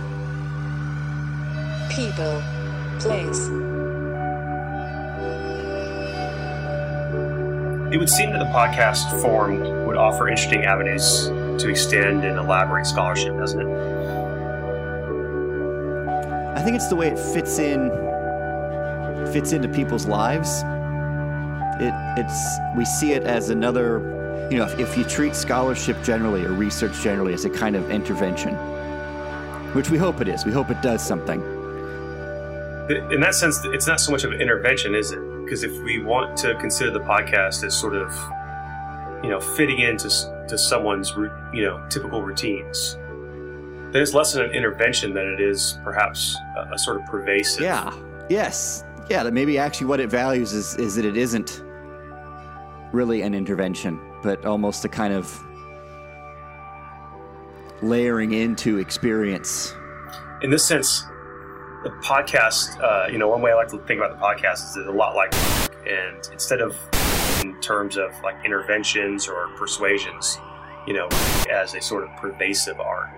People, 1.92 2.40
place. 3.00 3.48
It 7.92 7.98
would 7.98 8.08
seem 8.08 8.30
that 8.30 8.38
the 8.38 8.52
podcast 8.54 9.20
form 9.20 9.84
would 9.84 9.96
offer 9.96 10.28
interesting 10.28 10.66
avenues 10.66 11.26
to 11.60 11.68
extend 11.68 12.24
and 12.24 12.38
elaborate 12.38 12.86
scholarship, 12.86 13.36
doesn't 13.36 13.60
it? 13.60 13.66
I 16.56 16.62
think 16.62 16.76
it's 16.76 16.86
the 16.86 16.94
way 16.94 17.08
it 17.08 17.18
fits 17.18 17.58
in 17.58 17.90
fits 19.32 19.50
into 19.50 19.68
people's 19.68 20.06
lives. 20.06 20.62
It 21.80 21.94
it's 22.18 22.58
we 22.76 22.84
see 22.84 23.12
it 23.12 23.24
as 23.24 23.50
another 23.50 24.48
you 24.50 24.58
know 24.58 24.64
if, 24.64 24.78
if 24.78 24.98
you 24.98 25.04
treat 25.04 25.34
scholarship 25.34 26.02
generally 26.02 26.44
or 26.44 26.52
research 26.52 27.00
generally 27.02 27.34
as 27.34 27.44
a 27.44 27.50
kind 27.50 27.76
of 27.76 27.90
intervention, 27.90 28.54
which 29.74 29.90
we 29.90 29.98
hope 29.98 30.20
it 30.20 30.28
is. 30.28 30.44
We 30.44 30.52
hope 30.52 30.70
it 30.70 30.80
does 30.82 31.04
something. 31.04 31.42
In 32.88 33.20
that 33.20 33.34
sense, 33.34 33.58
it's 33.64 33.88
not 33.88 33.98
so 34.00 34.12
much 34.12 34.22
of 34.22 34.30
an 34.32 34.40
intervention, 34.40 34.94
is 34.94 35.10
it? 35.10 35.18
Because 35.44 35.64
if 35.64 35.72
we 35.82 36.02
want 36.02 36.36
to 36.38 36.54
consider 36.56 36.92
the 36.92 37.00
podcast 37.00 37.64
as 37.64 37.76
sort 37.76 37.96
of, 37.96 38.12
you 39.24 39.30
know, 39.30 39.40
fitting 39.40 39.80
into 39.80 40.08
to 40.48 40.56
someone's, 40.56 41.12
you 41.52 41.62
know, 41.62 41.84
typical 41.88 42.22
routines, 42.22 42.96
then 43.90 44.02
it's 44.02 44.14
less 44.14 44.36
an 44.36 44.52
intervention 44.52 45.14
than 45.14 45.26
it 45.26 45.40
is 45.40 45.78
perhaps 45.82 46.36
a, 46.56 46.74
a 46.74 46.78
sort 46.78 47.00
of 47.00 47.06
pervasive. 47.06 47.62
Yeah. 47.62 47.92
Yes. 48.28 48.84
Yeah. 49.10 49.24
That 49.24 49.32
maybe 49.32 49.58
actually 49.58 49.88
what 49.88 49.98
it 49.98 50.08
values 50.08 50.52
is 50.52 50.76
is 50.76 50.94
that 50.94 51.04
it 51.04 51.16
isn't 51.16 51.64
really 52.92 53.22
an 53.22 53.34
intervention, 53.34 54.00
but 54.22 54.44
almost 54.44 54.84
a 54.84 54.88
kind 54.88 55.12
of 55.12 55.42
layering 57.82 58.32
into 58.32 58.78
experience. 58.78 59.74
In 60.42 60.50
this 60.50 60.64
sense, 60.64 61.04
the 61.82 61.90
podcast, 62.02 62.80
uh, 62.80 63.08
you 63.10 63.18
know, 63.18 63.28
one 63.28 63.42
way 63.42 63.52
I 63.52 63.54
like 63.54 63.68
to 63.68 63.78
think 63.78 64.00
about 64.00 64.18
the 64.18 64.24
podcast 64.24 64.70
is 64.70 64.76
it's 64.76 64.88
a 64.88 64.90
lot 64.90 65.14
like, 65.14 65.34
and 65.86 66.28
instead 66.32 66.60
of 66.60 66.76
in 67.42 67.60
terms 67.60 67.96
of 67.96 68.10
like 68.22 68.36
interventions 68.44 69.28
or 69.28 69.48
persuasions, 69.56 70.38
you 70.86 70.94
know, 70.94 71.08
as 71.50 71.74
a 71.74 71.80
sort 71.80 72.04
of 72.04 72.10
pervasive 72.16 72.80
art. 72.80 73.10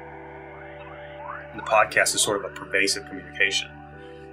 The 1.55 1.63
podcast 1.63 2.15
is 2.15 2.21
sort 2.21 2.45
of 2.45 2.51
a 2.51 2.55
pervasive 2.55 3.07
communication, 3.07 3.69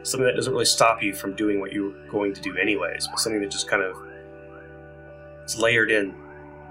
something 0.04 0.26
that 0.26 0.36
doesn't 0.36 0.52
really 0.52 0.66
stop 0.66 1.02
you 1.02 1.14
from 1.14 1.34
doing 1.36 1.60
what 1.60 1.72
you're 1.72 1.94
going 2.08 2.34
to 2.34 2.42
do 2.42 2.56
anyways, 2.58 3.08
but 3.08 3.20
something 3.20 3.42
that 3.42 3.50
just 3.50 3.68
kind 3.68 3.82
of 3.82 3.96
is 5.46 5.58
layered 5.58 5.92
in 5.92 6.14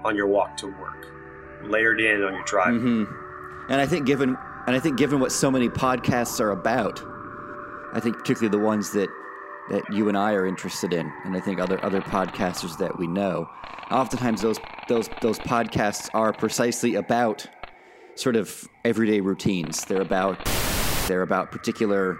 on 0.03 0.15
your 0.15 0.27
walk 0.27 0.57
to 0.57 0.67
work, 0.67 1.07
layered 1.63 1.99
in 1.99 2.23
on 2.23 2.33
your 2.33 2.43
drive. 2.43 2.73
Mm-hmm. 2.75 3.71
And 3.71 3.81
I 3.81 3.85
think 3.85 4.05
given 4.05 4.37
and 4.67 4.75
I 4.75 4.79
think 4.79 4.97
given 4.97 5.19
what 5.19 5.31
so 5.31 5.51
many 5.51 5.69
podcasts 5.69 6.39
are 6.39 6.51
about, 6.51 7.03
I 7.93 7.99
think 7.99 8.17
particularly 8.17 8.49
the 8.49 8.63
ones 8.63 8.91
that 8.93 9.09
that 9.69 9.91
you 9.91 10.09
and 10.09 10.17
I 10.17 10.33
are 10.33 10.45
interested 10.45 10.93
in, 10.93 11.11
and 11.23 11.35
I 11.35 11.39
think 11.39 11.59
other 11.59 11.83
other 11.83 12.01
podcasters 12.01 12.77
that 12.77 12.97
we 12.97 13.07
know, 13.07 13.49
oftentimes 13.91 14.41
those 14.41 14.59
those 14.87 15.09
those 15.21 15.39
podcasts 15.39 16.09
are 16.13 16.33
precisely 16.33 16.95
about 16.95 17.47
sort 18.15 18.35
of 18.35 18.67
everyday 18.83 19.21
routines. 19.21 19.85
They're 19.85 20.01
about 20.01 20.43
they're 21.07 21.23
about 21.23 21.51
particular 21.51 22.19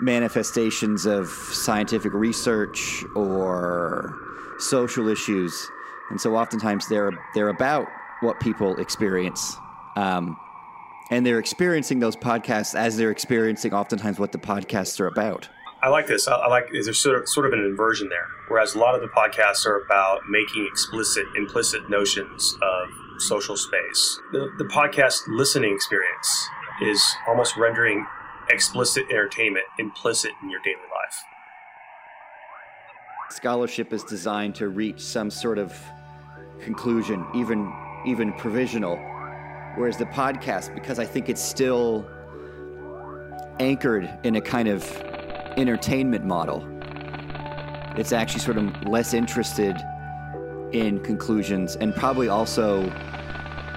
manifestations 0.00 1.06
of 1.06 1.28
scientific 1.28 2.12
research 2.12 3.04
or 3.16 4.27
social 4.58 5.08
issues, 5.08 5.70
and 6.10 6.20
so 6.20 6.36
oftentimes 6.36 6.88
they're 6.88 7.12
they're 7.34 7.48
about 7.48 7.86
what 8.20 8.40
people 8.40 8.76
experience. 8.76 9.56
Um, 9.96 10.36
and 11.10 11.24
they're 11.24 11.38
experiencing 11.38 12.00
those 12.00 12.16
podcasts 12.16 12.74
as 12.74 12.96
they're 12.96 13.10
experiencing 13.10 13.72
oftentimes 13.72 14.18
what 14.18 14.32
the 14.32 14.38
podcasts 14.38 15.00
are 15.00 15.06
about. 15.06 15.48
I 15.82 15.88
like 15.88 16.06
this. 16.06 16.26
I, 16.26 16.46
like 16.48 16.70
there's 16.72 16.98
sort 16.98 17.22
of 17.22 17.28
sort 17.28 17.46
of 17.46 17.52
an 17.52 17.60
inversion 17.64 18.08
there. 18.08 18.26
Whereas 18.48 18.74
a 18.74 18.78
lot 18.78 18.94
of 18.94 19.00
the 19.00 19.08
podcasts 19.08 19.64
are 19.64 19.80
about 19.80 20.22
making 20.28 20.66
explicit, 20.70 21.24
implicit 21.36 21.88
notions 21.88 22.56
of 22.62 22.88
social 23.20 23.56
space. 23.56 24.20
The, 24.32 24.50
the 24.58 24.64
podcast 24.64 25.22
listening 25.28 25.74
experience 25.74 26.48
is 26.82 27.02
almost 27.26 27.56
rendering 27.56 28.06
explicit 28.50 29.04
entertainment 29.10 29.66
implicit 29.78 30.32
in 30.42 30.50
your 30.50 30.60
daily 30.60 30.76
life. 30.76 31.24
Scholarship 33.30 33.92
is 33.92 34.04
designed 34.04 34.54
to 34.56 34.68
reach 34.68 35.00
some 35.00 35.30
sort 35.30 35.58
of 35.58 35.76
conclusion, 36.60 37.26
even 37.34 37.72
even 38.06 38.32
provisional 38.34 38.98
Whereas 39.78 39.96
the 39.96 40.06
podcast, 40.06 40.74
because 40.74 40.98
I 40.98 41.04
think 41.04 41.28
it's 41.28 41.40
still 41.40 42.04
anchored 43.60 44.10
in 44.24 44.34
a 44.34 44.40
kind 44.40 44.66
of 44.66 44.84
entertainment 45.56 46.24
model, 46.24 46.66
it's 47.96 48.10
actually 48.12 48.40
sort 48.40 48.56
of 48.56 48.82
less 48.88 49.14
interested 49.14 49.76
in 50.72 50.98
conclusions 50.98 51.76
and 51.76 51.94
probably 51.94 52.28
also 52.28 52.88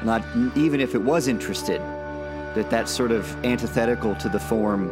not 0.04 0.26
even 0.56 0.82
if 0.82 0.96
it 0.96 1.04
was 1.04 1.28
interested, 1.28 1.80
that 2.56 2.68
that's 2.72 2.90
sort 2.92 3.12
of 3.12 3.32
antithetical 3.46 4.16
to 4.16 4.28
the 4.28 4.40
form 4.40 4.88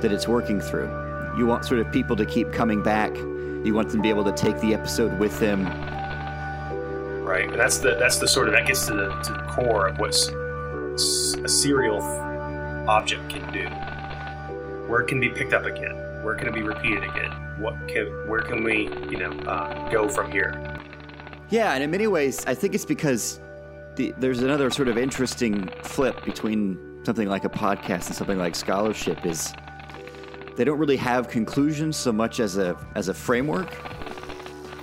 that 0.00 0.10
it's 0.10 0.26
working 0.26 0.58
through. 0.58 0.88
You 1.36 1.44
want 1.44 1.66
sort 1.66 1.80
of 1.80 1.92
people 1.92 2.16
to 2.16 2.24
keep 2.24 2.50
coming 2.50 2.82
back. 2.82 3.14
You 3.64 3.74
want 3.74 3.90
them 3.90 3.98
to 3.98 4.02
be 4.02 4.08
able 4.08 4.24
to 4.24 4.32
take 4.32 4.58
the 4.60 4.72
episode 4.74 5.18
with 5.18 5.38
them. 5.38 5.66
right? 7.24 7.48
And 7.50 7.60
that's 7.60 7.78
the 7.78 7.94
that's 7.96 8.16
the 8.18 8.26
sort 8.28 8.48
of 8.48 8.54
that 8.54 8.66
gets 8.66 8.86
to 8.86 8.94
the, 8.94 9.10
to 9.22 9.32
the 9.32 9.42
core 9.48 9.88
of 9.88 9.98
what 9.98 10.10
a 10.14 11.48
serial 11.48 12.00
object 12.88 13.28
can 13.30 13.52
do. 13.52 13.68
Where 14.88 15.02
it 15.02 15.08
can 15.08 15.20
be 15.20 15.28
picked 15.28 15.52
up 15.52 15.64
again? 15.66 15.94
Where 16.24 16.34
can 16.34 16.48
it 16.48 16.54
be 16.54 16.62
repeated 16.62 17.04
again? 17.04 17.30
What 17.58 17.74
can 17.88 18.06
where 18.28 18.40
can 18.40 18.64
we 18.64 18.84
you 19.10 19.18
know 19.18 19.30
uh, 19.46 19.90
go 19.90 20.08
from 20.08 20.30
here? 20.32 20.60
Yeah, 21.50 21.72
and 21.74 21.82
in 21.82 21.90
many 21.90 22.06
ways, 22.06 22.44
I 22.46 22.54
think 22.54 22.74
it's 22.74 22.84
because 22.84 23.40
the, 23.96 24.14
there's 24.18 24.40
another 24.40 24.70
sort 24.70 24.88
of 24.88 24.96
interesting 24.96 25.68
flip 25.82 26.24
between 26.24 26.78
something 27.04 27.28
like 27.28 27.44
a 27.44 27.48
podcast 27.48 28.06
and 28.06 28.14
something 28.14 28.38
like 28.38 28.54
scholarship 28.54 29.26
is 29.26 29.52
they 30.60 30.64
don't 30.64 30.78
really 30.78 30.98
have 30.98 31.26
conclusions 31.26 31.96
so 31.96 32.12
much 32.12 32.38
as 32.38 32.58
a 32.58 32.76
as 32.94 33.08
a 33.08 33.14
framework. 33.14 33.72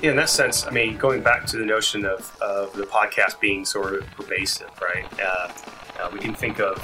Yeah, 0.02 0.10
in 0.10 0.16
that 0.16 0.28
sense, 0.28 0.66
I 0.66 0.72
mean, 0.72 0.98
going 0.98 1.22
back 1.22 1.46
to 1.48 1.58
the 1.58 1.66
notion 1.66 2.04
of, 2.04 2.36
of 2.42 2.74
the 2.74 2.86
podcast 2.86 3.40
being 3.40 3.64
sort 3.64 3.94
of 3.94 4.04
pervasive, 4.08 4.72
right? 4.82 5.06
Uh, 5.22 5.52
uh, 6.00 6.10
we 6.12 6.18
can 6.18 6.34
think 6.34 6.60
of, 6.60 6.76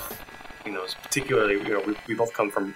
you 0.63 0.73
know, 0.73 0.85
particularly, 1.01 1.55
you 1.55 1.69
know, 1.69 1.81
we, 1.87 1.95
we 2.07 2.13
both 2.13 2.33
come 2.33 2.51
from 2.51 2.75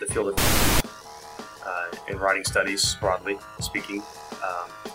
the 0.00 0.06
field 0.06 0.34
of 0.34 1.62
uh, 1.64 1.96
in 2.08 2.18
writing 2.18 2.44
studies, 2.44 2.98
broadly 3.00 3.38
speaking, 3.60 4.02
um, 4.42 4.92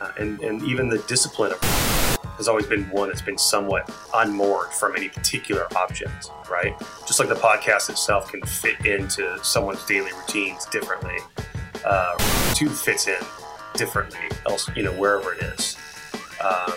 uh, 0.00 0.12
and 0.20 0.40
and 0.40 0.62
even 0.62 0.88
the 0.88 0.98
discipline 1.08 1.50
of 1.50 1.89
has 2.40 2.48
always 2.48 2.66
been 2.66 2.84
one 2.90 3.08
that's 3.08 3.22
been 3.22 3.38
somewhat 3.38 3.90
unmoored 4.14 4.72
from 4.72 4.96
any 4.96 5.08
particular 5.08 5.66
object, 5.76 6.30
right? 6.50 6.74
Just 7.06 7.20
like 7.20 7.28
the 7.28 7.34
podcast 7.34 7.90
itself 7.90 8.32
can 8.32 8.42
fit 8.42 8.84
into 8.84 9.38
someone's 9.44 9.84
daily 9.86 10.10
routines 10.12 10.66
differently, 10.66 11.18
uh, 11.84 12.16
tube 12.54 12.72
fits 12.72 13.06
in 13.06 13.16
differently 13.74 14.18
else 14.46 14.68
you 14.76 14.82
know 14.82 14.92
wherever 14.92 15.32
it 15.32 15.42
is 15.42 15.76
um, 16.42 16.74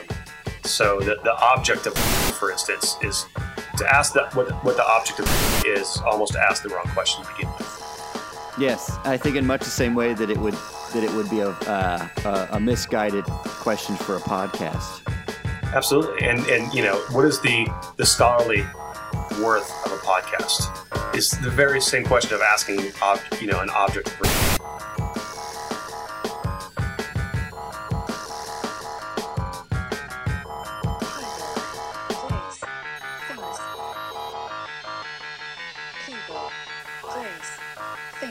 so 0.64 1.00
the, 1.00 1.18
the 1.24 1.36
object 1.42 1.86
of 1.86 1.98
for 2.38 2.52
instance 2.52 2.96
is 3.02 3.26
to 3.78 3.86
ask 3.92 4.14
that 4.14 4.34
what, 4.36 4.50
what 4.64 4.78
the 4.78 4.86
object 4.86 5.20
of 5.20 5.28
is 5.66 5.98
almost 6.06 6.34
to 6.34 6.40
ask 6.40 6.64
the 6.64 6.70
wrong 6.70 6.88
question 6.90 7.24
to 7.24 7.32
begin 7.34 7.50
with 7.58 7.80
Yes, 8.60 9.00
I 9.04 9.18
think 9.18 9.36
in 9.36 9.48
much 9.48 9.62
the 9.62 9.72
same 9.72 9.96
way 9.96 10.14
that 10.14 10.30
it 10.30 10.38
would 10.38 10.54
that 10.54 11.04
it 11.04 11.12
would 11.14 11.28
be 11.28 11.40
a 11.40 11.50
uh, 11.50 12.08
a, 12.24 12.58
a 12.58 12.60
misguided 12.60 13.26
question 13.26 13.96
for 13.96 14.16
a 14.16 14.20
podcast. 14.20 15.02
Absolutely. 15.74 16.28
And 16.28 16.40
and 16.48 16.74
you 16.74 16.84
know 16.84 16.96
what 17.12 17.26
is 17.26 17.40
the 17.42 17.68
the 17.98 18.06
scholarly 18.06 18.64
worth 19.42 19.70
of 19.86 19.92
a 19.92 19.98
podcast? 19.98 21.16
Is 21.16 21.32
the 21.32 21.50
very 21.50 21.82
same 21.82 22.04
question 22.04 22.34
of 22.34 22.42
asking 22.42 22.80
ob, 23.02 23.20
you 23.42 23.48
know 23.48 23.60
an 23.60 23.70
object 23.70 24.10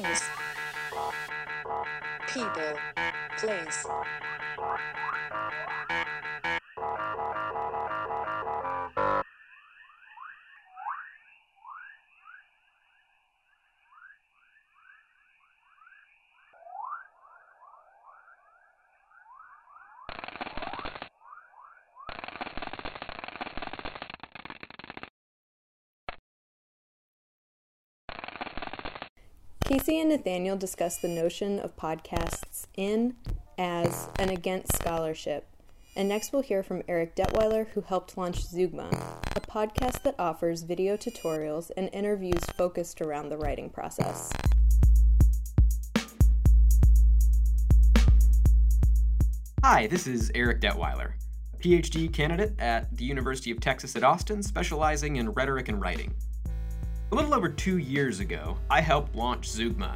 things. 0.02 0.22
People, 2.28 2.78
place, 3.36 3.81
Casey 29.72 30.00
and 30.00 30.10
Nathaniel 30.10 30.58
discuss 30.58 30.98
the 30.98 31.08
notion 31.08 31.58
of 31.58 31.74
podcasts 31.78 32.66
in, 32.76 33.14
as, 33.56 34.06
and 34.18 34.30
against 34.30 34.76
scholarship. 34.76 35.46
And 35.96 36.10
next 36.10 36.30
we'll 36.30 36.42
hear 36.42 36.62
from 36.62 36.82
Eric 36.88 37.16
Detweiler, 37.16 37.68
who 37.68 37.80
helped 37.80 38.18
launch 38.18 38.44
Zeugma, 38.46 38.92
a 39.34 39.40
podcast 39.40 40.02
that 40.02 40.14
offers 40.18 40.60
video 40.60 40.98
tutorials 40.98 41.70
and 41.74 41.88
interviews 41.94 42.44
focused 42.54 43.00
around 43.00 43.30
the 43.30 43.38
writing 43.38 43.70
process. 43.70 44.30
Hi, 49.64 49.86
this 49.86 50.06
is 50.06 50.30
Eric 50.34 50.60
Detweiler, 50.60 51.12
a 51.54 51.56
PhD 51.56 52.12
candidate 52.12 52.60
at 52.60 52.94
the 52.94 53.06
University 53.06 53.50
of 53.50 53.58
Texas 53.58 53.96
at 53.96 54.04
Austin, 54.04 54.42
specializing 54.42 55.16
in 55.16 55.30
rhetoric 55.30 55.70
and 55.70 55.80
writing. 55.80 56.14
A 57.12 57.14
little 57.14 57.34
over 57.34 57.50
two 57.50 57.76
years 57.76 58.20
ago, 58.20 58.56
I 58.70 58.80
helped 58.80 59.14
launch 59.14 59.46
Zeugma, 59.46 59.94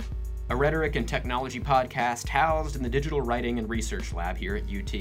a 0.51 0.55
rhetoric 0.55 0.97
and 0.97 1.09
technology 1.09 1.59
podcast 1.59 2.29
housed 2.29 2.77
in 2.77 2.83
the 2.83 2.91
Digital 2.91 3.23
Writing 3.23 3.59
and 3.59 3.71
Research 3.71 4.13
Lab 4.13 4.37
here 4.37 4.55
at 4.55 4.65
UT. 4.65 4.95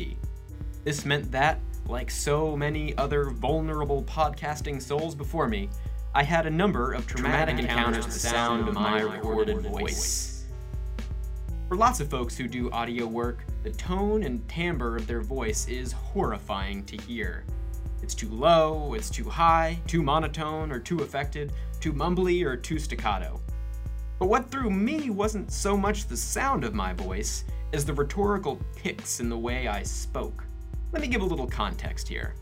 This 0.86 1.04
meant 1.04 1.30
that, 1.34 1.60
like 1.89 2.10
so 2.10 2.56
many 2.56 2.97
other 2.97 3.32
vulnerable 3.32 4.01
podcasting 4.04 4.82
souls 4.82 5.13
before 5.13 5.49
me, 5.49 5.69
I 6.13 6.23
had 6.23 6.45
a 6.45 6.49
number 6.49 6.93
of 6.93 7.06
traumatic, 7.06 7.60
encounters 7.60 8.06
with 8.06 8.13
the 8.13 8.19
sound 8.21 8.69
of 8.69 8.75
my 8.75 9.01
recorded 9.01 9.60
voice. 9.63 10.45
For 11.67 11.75
lots 11.75 11.99
of 11.99 12.10
folks 12.10 12.38
who 12.38 12.47
do 12.47 12.71
audio 12.71 13.08
work, 13.08 13.43
the 13.63 13.71
tone 13.71 14.23
and 14.23 14.47
timbre 14.47 14.95
of 14.95 15.06
their 15.06 15.19
voice 15.19 15.67
is 15.67 15.91
horrifying 15.91 16.86
to 16.86 16.95
hear. 16.95 17.43
It's 18.02 18.16
too 18.16 18.30
low, 18.30 18.94
it's 18.94 19.10
too 19.10 19.30
high, 19.30 19.80
too 19.88 20.04
monotone 20.04 20.72
or 20.72 20.80
too 20.80 21.00
affected, 21.00 21.54
too 21.80 21.94
mumbly 21.94 22.44
or 22.44 22.56
too 22.56 22.80
staccato. 22.80 23.40
But 24.20 24.28
what 24.28 24.50
threw 24.50 24.70
me 24.70 25.10
wasn't 25.10 25.52
so 25.52 25.76
much 25.76 26.08
the 26.08 26.18
sound 26.18 26.64
of 26.64 26.74
my 26.74 26.94
voice 26.94 27.44
as 27.74 27.84
the 27.86 27.94
rhetorical 27.94 28.60
tics 28.76 29.20
in 29.20 29.30
the 29.30 29.38
way 29.38 29.68
I 29.68 29.84
spoke. 29.84 30.46
Let 30.92 31.02
me 31.02 31.08
give 31.08 31.22
a 31.22 31.26
little 31.26 31.48
context 31.48 32.08
here. 32.08 32.36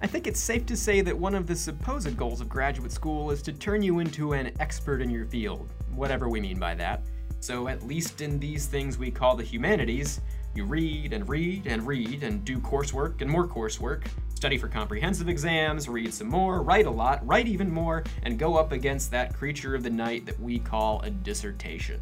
I 0.00 0.08
think 0.08 0.26
it's 0.26 0.40
safe 0.40 0.66
to 0.66 0.76
say 0.76 1.00
that 1.00 1.16
one 1.16 1.36
of 1.36 1.46
the 1.46 1.54
supposed 1.54 2.16
goals 2.16 2.40
of 2.40 2.48
graduate 2.48 2.90
school 2.90 3.30
is 3.30 3.40
to 3.42 3.52
turn 3.52 3.82
you 3.82 4.00
into 4.00 4.32
an 4.32 4.50
expert 4.58 5.00
in 5.00 5.10
your 5.10 5.26
field, 5.26 5.70
whatever 5.94 6.28
we 6.28 6.40
mean 6.40 6.58
by 6.58 6.74
that. 6.74 7.02
So, 7.38 7.68
at 7.68 7.86
least 7.86 8.20
in 8.20 8.40
these 8.40 8.66
things 8.66 8.98
we 8.98 9.12
call 9.12 9.36
the 9.36 9.44
humanities, 9.44 10.20
you 10.56 10.64
read 10.64 11.12
and 11.12 11.28
read 11.28 11.66
and 11.66 11.86
read 11.86 12.24
and 12.24 12.44
do 12.44 12.58
coursework 12.58 13.20
and 13.20 13.30
more 13.30 13.46
coursework, 13.46 14.06
study 14.42 14.58
for 14.58 14.66
comprehensive 14.66 15.28
exams, 15.28 15.88
read 15.88 16.12
some 16.12 16.26
more, 16.26 16.62
write 16.64 16.86
a 16.86 16.90
lot, 16.90 17.24
write 17.24 17.46
even 17.46 17.70
more, 17.70 18.02
and 18.24 18.40
go 18.40 18.56
up 18.56 18.72
against 18.72 19.08
that 19.08 19.32
creature 19.32 19.76
of 19.76 19.84
the 19.84 19.88
night 19.88 20.26
that 20.26 20.40
we 20.40 20.58
call 20.58 21.00
a 21.02 21.10
dissertation. 21.10 22.00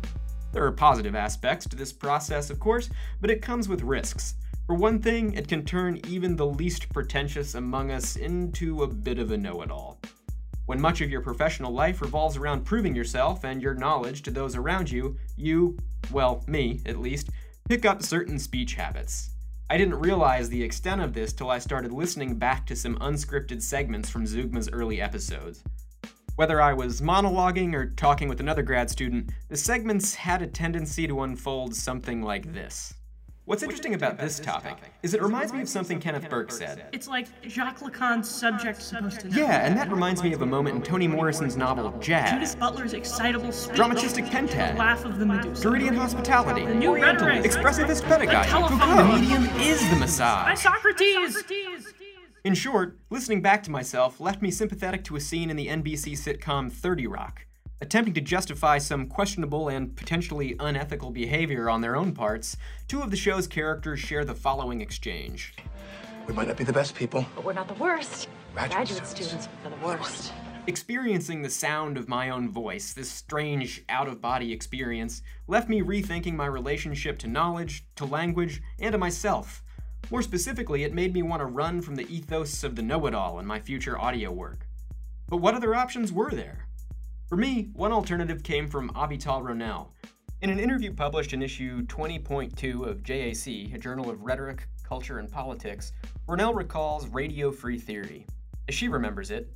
There 0.50 0.64
are 0.64 0.72
positive 0.72 1.14
aspects 1.14 1.66
to 1.66 1.76
this 1.76 1.92
process, 1.92 2.48
of 2.48 2.58
course, 2.58 2.88
but 3.20 3.30
it 3.30 3.42
comes 3.42 3.68
with 3.68 3.82
risks. 3.82 4.36
For 4.66 4.74
one 4.74 5.02
thing, 5.02 5.34
it 5.34 5.48
can 5.48 5.66
turn 5.66 6.00
even 6.08 6.34
the 6.34 6.46
least 6.46 6.88
pretentious 6.94 7.56
among 7.56 7.90
us 7.90 8.16
into 8.16 8.84
a 8.84 8.88
bit 8.88 9.18
of 9.18 9.32
a 9.32 9.36
know 9.36 9.60
it 9.60 9.70
all. 9.70 10.00
When 10.64 10.80
much 10.80 11.02
of 11.02 11.10
your 11.10 11.20
professional 11.20 11.74
life 11.74 12.00
revolves 12.00 12.38
around 12.38 12.64
proving 12.64 12.96
yourself 12.96 13.44
and 13.44 13.60
your 13.60 13.74
knowledge 13.74 14.22
to 14.22 14.30
those 14.30 14.56
around 14.56 14.90
you, 14.90 15.18
you, 15.36 15.76
well, 16.10 16.42
me 16.46 16.80
at 16.86 17.00
least, 17.00 17.28
pick 17.68 17.84
up 17.84 18.02
certain 18.02 18.38
speech 18.38 18.76
habits. 18.76 19.28
I 19.72 19.78
didn't 19.78 20.00
realize 20.00 20.48
the 20.48 20.64
extent 20.64 21.00
of 21.00 21.12
this 21.14 21.32
till 21.32 21.48
I 21.48 21.60
started 21.60 21.92
listening 21.92 22.34
back 22.34 22.66
to 22.66 22.74
some 22.74 22.98
unscripted 22.98 23.62
segments 23.62 24.10
from 24.10 24.26
Zeugma's 24.26 24.68
early 24.68 25.00
episodes. 25.00 25.62
Whether 26.34 26.60
I 26.60 26.72
was 26.72 27.00
monologuing 27.00 27.72
or 27.72 27.90
talking 27.90 28.28
with 28.28 28.40
another 28.40 28.64
grad 28.64 28.90
student, 28.90 29.30
the 29.48 29.56
segments 29.56 30.12
had 30.16 30.42
a 30.42 30.48
tendency 30.48 31.06
to 31.06 31.22
unfold 31.22 31.76
something 31.76 32.20
like 32.20 32.52
this. 32.52 32.94
What's 33.50 33.64
interesting 33.64 33.94
about 33.94 34.16
this 34.16 34.38
topic 34.38 34.76
is 35.02 35.12
it 35.12 35.20
reminds 35.20 35.52
me 35.52 35.60
of 35.60 35.68
something 35.68 35.98
Kenneth 35.98 36.30
Burke 36.30 36.52
said. 36.52 36.86
It's 36.92 37.08
like 37.08 37.26
Jacques 37.48 37.80
Lacan's 37.80 38.30
subject 38.30 38.80
supposed 38.80 39.18
to 39.22 39.28
know. 39.28 39.36
Yeah, 39.36 39.66
and 39.66 39.76
that 39.76 39.90
reminds 39.90 40.22
me 40.22 40.32
of 40.32 40.42
a 40.42 40.46
moment 40.46 40.76
in 40.76 40.82
Toni 40.82 41.08
Morrison's 41.08 41.56
novel 41.56 41.90
Jazz. 41.98 42.54
Butler's 42.54 42.92
excitable 42.92 43.50
spit. 43.50 43.74
Dramatistic 43.74 44.26
The 44.26 44.30
pentad. 44.30 44.78
laugh 44.78 45.04
of 45.04 45.18
the 45.18 45.26
Medusa. 45.26 45.66
Derridean 45.66 45.96
hospitality. 45.96 46.64
The 46.64 46.76
new 46.76 46.94
rhetoric. 46.94 47.42
Expressivist 47.42 48.04
pedagogy. 48.04 48.50
The 48.50 49.18
medium 49.18 49.44
is 49.60 49.80
the 49.90 49.96
massage. 49.96 50.46
By. 50.46 50.54
Socrates. 50.54 51.42
In 52.44 52.54
short, 52.54 53.00
listening 53.10 53.42
back 53.42 53.64
to 53.64 53.72
myself 53.72 54.20
left 54.20 54.42
me 54.42 54.52
sympathetic 54.52 55.02
to 55.06 55.16
a 55.16 55.20
scene 55.20 55.50
in 55.50 55.56
the 55.56 55.66
NBC 55.66 56.12
sitcom 56.12 56.70
30 56.70 57.08
Rock. 57.08 57.46
Attempting 57.82 58.12
to 58.12 58.20
justify 58.20 58.76
some 58.76 59.06
questionable 59.06 59.68
and 59.68 59.96
potentially 59.96 60.54
unethical 60.60 61.10
behavior 61.10 61.70
on 61.70 61.80
their 61.80 61.96
own 61.96 62.12
parts, 62.12 62.58
two 62.88 63.00
of 63.00 63.10
the 63.10 63.16
show's 63.16 63.46
characters 63.46 63.98
share 63.98 64.22
the 64.22 64.34
following 64.34 64.82
exchange. 64.82 65.54
We 66.26 66.34
might 66.34 66.46
not 66.46 66.58
be 66.58 66.64
the 66.64 66.74
best 66.74 66.94
people. 66.94 67.24
But 67.34 67.44
we're 67.44 67.54
not 67.54 67.68
the 67.68 67.74
worst. 67.82 68.28
Graduate 68.54 69.06
students 69.06 69.48
are 69.64 69.70
the 69.70 69.76
worst. 69.86 70.30
Experiencing 70.66 71.40
the 71.40 71.48
sound 71.48 71.96
of 71.96 72.06
my 72.06 72.28
own 72.28 72.50
voice, 72.50 72.92
this 72.92 73.10
strange 73.10 73.82
out 73.88 74.08
of 74.08 74.20
body 74.20 74.52
experience, 74.52 75.22
left 75.48 75.70
me 75.70 75.80
rethinking 75.80 76.34
my 76.34 76.46
relationship 76.46 77.18
to 77.20 77.28
knowledge, 77.28 77.86
to 77.96 78.04
language, 78.04 78.60
and 78.78 78.92
to 78.92 78.98
myself. 78.98 79.62
More 80.10 80.20
specifically, 80.20 80.84
it 80.84 80.92
made 80.92 81.14
me 81.14 81.22
want 81.22 81.40
to 81.40 81.46
run 81.46 81.80
from 81.80 81.94
the 81.94 82.14
ethos 82.14 82.62
of 82.62 82.76
the 82.76 82.82
know 82.82 83.06
it 83.06 83.14
all 83.14 83.38
in 83.38 83.46
my 83.46 83.58
future 83.58 83.98
audio 83.98 84.30
work. 84.30 84.66
But 85.28 85.38
what 85.38 85.54
other 85.54 85.74
options 85.74 86.12
were 86.12 86.30
there? 86.30 86.66
For 87.30 87.36
me, 87.36 87.68
one 87.74 87.92
alternative 87.92 88.42
came 88.42 88.66
from 88.66 88.90
Avital 88.90 89.40
Ronell. 89.40 89.90
In 90.42 90.50
an 90.50 90.58
interview 90.58 90.92
published 90.92 91.32
in 91.32 91.42
issue 91.42 91.86
20.2 91.86 92.84
of 92.84 93.04
JAC, 93.04 93.72
a 93.72 93.78
journal 93.78 94.10
of 94.10 94.20
rhetoric, 94.22 94.66
culture, 94.82 95.20
and 95.20 95.30
politics, 95.30 95.92
Ronell 96.28 96.56
recalls 96.56 97.06
radio 97.06 97.52
free 97.52 97.78
theory. 97.78 98.26
As 98.68 98.74
she 98.74 98.88
remembers 98.88 99.30
it, 99.30 99.48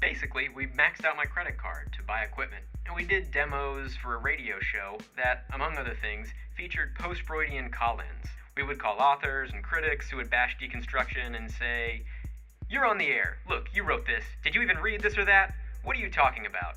Basically, 0.00 0.48
we 0.48 0.66
maxed 0.66 1.04
out 1.04 1.16
my 1.16 1.26
credit 1.26 1.58
card 1.58 1.92
to 1.92 2.02
buy 2.02 2.22
equipment, 2.22 2.64
and 2.86 2.96
we 2.96 3.04
did 3.04 3.30
demos 3.30 3.94
for 3.94 4.16
a 4.16 4.18
radio 4.18 4.58
show 4.58 4.98
that, 5.16 5.44
among 5.54 5.76
other 5.76 5.96
things, 6.02 6.26
featured 6.56 6.96
post 6.96 7.22
Freudian 7.22 7.70
call 7.70 8.00
ins. 8.00 8.32
We 8.56 8.64
would 8.64 8.80
call 8.80 8.98
authors 8.98 9.52
and 9.52 9.62
critics 9.62 10.10
who 10.10 10.16
would 10.16 10.30
bash 10.30 10.56
deconstruction 10.60 11.36
and 11.36 11.48
say, 11.48 12.02
You're 12.68 12.84
on 12.84 12.98
the 12.98 13.06
air. 13.06 13.36
Look, 13.48 13.68
you 13.72 13.84
wrote 13.84 14.06
this. 14.06 14.24
Did 14.42 14.56
you 14.56 14.62
even 14.62 14.78
read 14.78 15.02
this 15.02 15.16
or 15.16 15.24
that? 15.24 15.54
What 15.86 15.94
are 15.94 16.00
you 16.00 16.10
talking 16.10 16.46
about? 16.46 16.74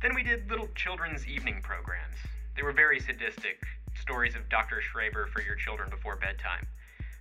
Then 0.00 0.14
we 0.14 0.22
did 0.22 0.48
little 0.48 0.68
children's 0.74 1.26
evening 1.26 1.60
programs. 1.62 2.16
They 2.56 2.62
were 2.62 2.72
very 2.72 2.98
sadistic 2.98 3.62
stories 4.00 4.34
of 4.34 4.48
Dr. 4.48 4.80
Schreber 4.80 5.28
for 5.28 5.42
your 5.42 5.56
children 5.56 5.90
before 5.90 6.16
bedtime. 6.16 6.66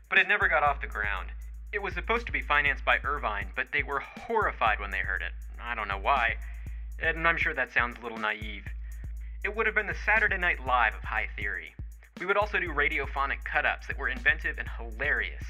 But 0.08 0.20
it 0.20 0.30
never 0.30 0.48
got 0.48 0.64
off 0.64 0.80
the 0.80 0.88
ground. 0.88 1.28
It 1.74 1.82
was 1.82 1.94
supposed 1.94 2.26
to 2.28 2.32
be 2.32 2.42
financed 2.42 2.86
by 2.86 3.00
Irvine, 3.04 3.50
but 3.54 3.68
they 3.74 3.84
were 3.84 4.00
horrified 4.00 4.80
when 4.80 4.92
they 4.92 5.00
heard 5.00 5.22
it. 5.22 5.34
I 5.62 5.76
don't 5.76 5.90
know 5.90 6.00
why, 6.00 6.38
and 7.00 7.28
I'm 7.28 7.38
sure 7.38 7.54
that 7.54 7.74
sounds 7.74 7.98
a 8.00 8.02
little 8.02 8.18
naive. 8.18 8.64
It 9.44 9.54
would 9.54 9.66
have 9.66 9.76
been 9.76 9.88
the 9.88 9.98
Saturday 10.06 10.38
Night 10.38 10.66
Live 10.66 10.96
of 10.96 11.04
High 11.04 11.28
Theory. 11.36 11.76
We 12.22 12.26
would 12.26 12.38
also 12.38 12.60
do 12.60 12.70
radiophonic 12.70 13.44
cut 13.44 13.66
ups 13.66 13.88
that 13.88 14.00
were 14.00 14.08
inventive 14.08 14.58
and 14.58 14.70
hilarious. 14.80 15.44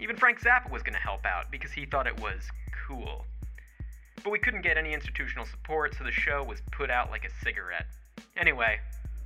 Even 0.00 0.16
Frank 0.16 0.40
Zappa 0.40 0.70
was 0.70 0.82
going 0.82 0.94
to 0.94 0.98
help 0.98 1.26
out 1.26 1.50
because 1.50 1.72
he 1.72 1.84
thought 1.84 2.06
it 2.06 2.18
was 2.18 2.48
cool. 2.88 3.26
But 4.24 4.30
we 4.30 4.38
couldn't 4.38 4.62
get 4.62 4.78
any 4.78 4.94
institutional 4.94 5.44
support, 5.44 5.94
so 5.94 6.02
the 6.02 6.10
show 6.10 6.42
was 6.42 6.62
put 6.72 6.90
out 6.90 7.10
like 7.10 7.26
a 7.26 7.44
cigarette. 7.44 7.84
Anyway, 8.38 8.80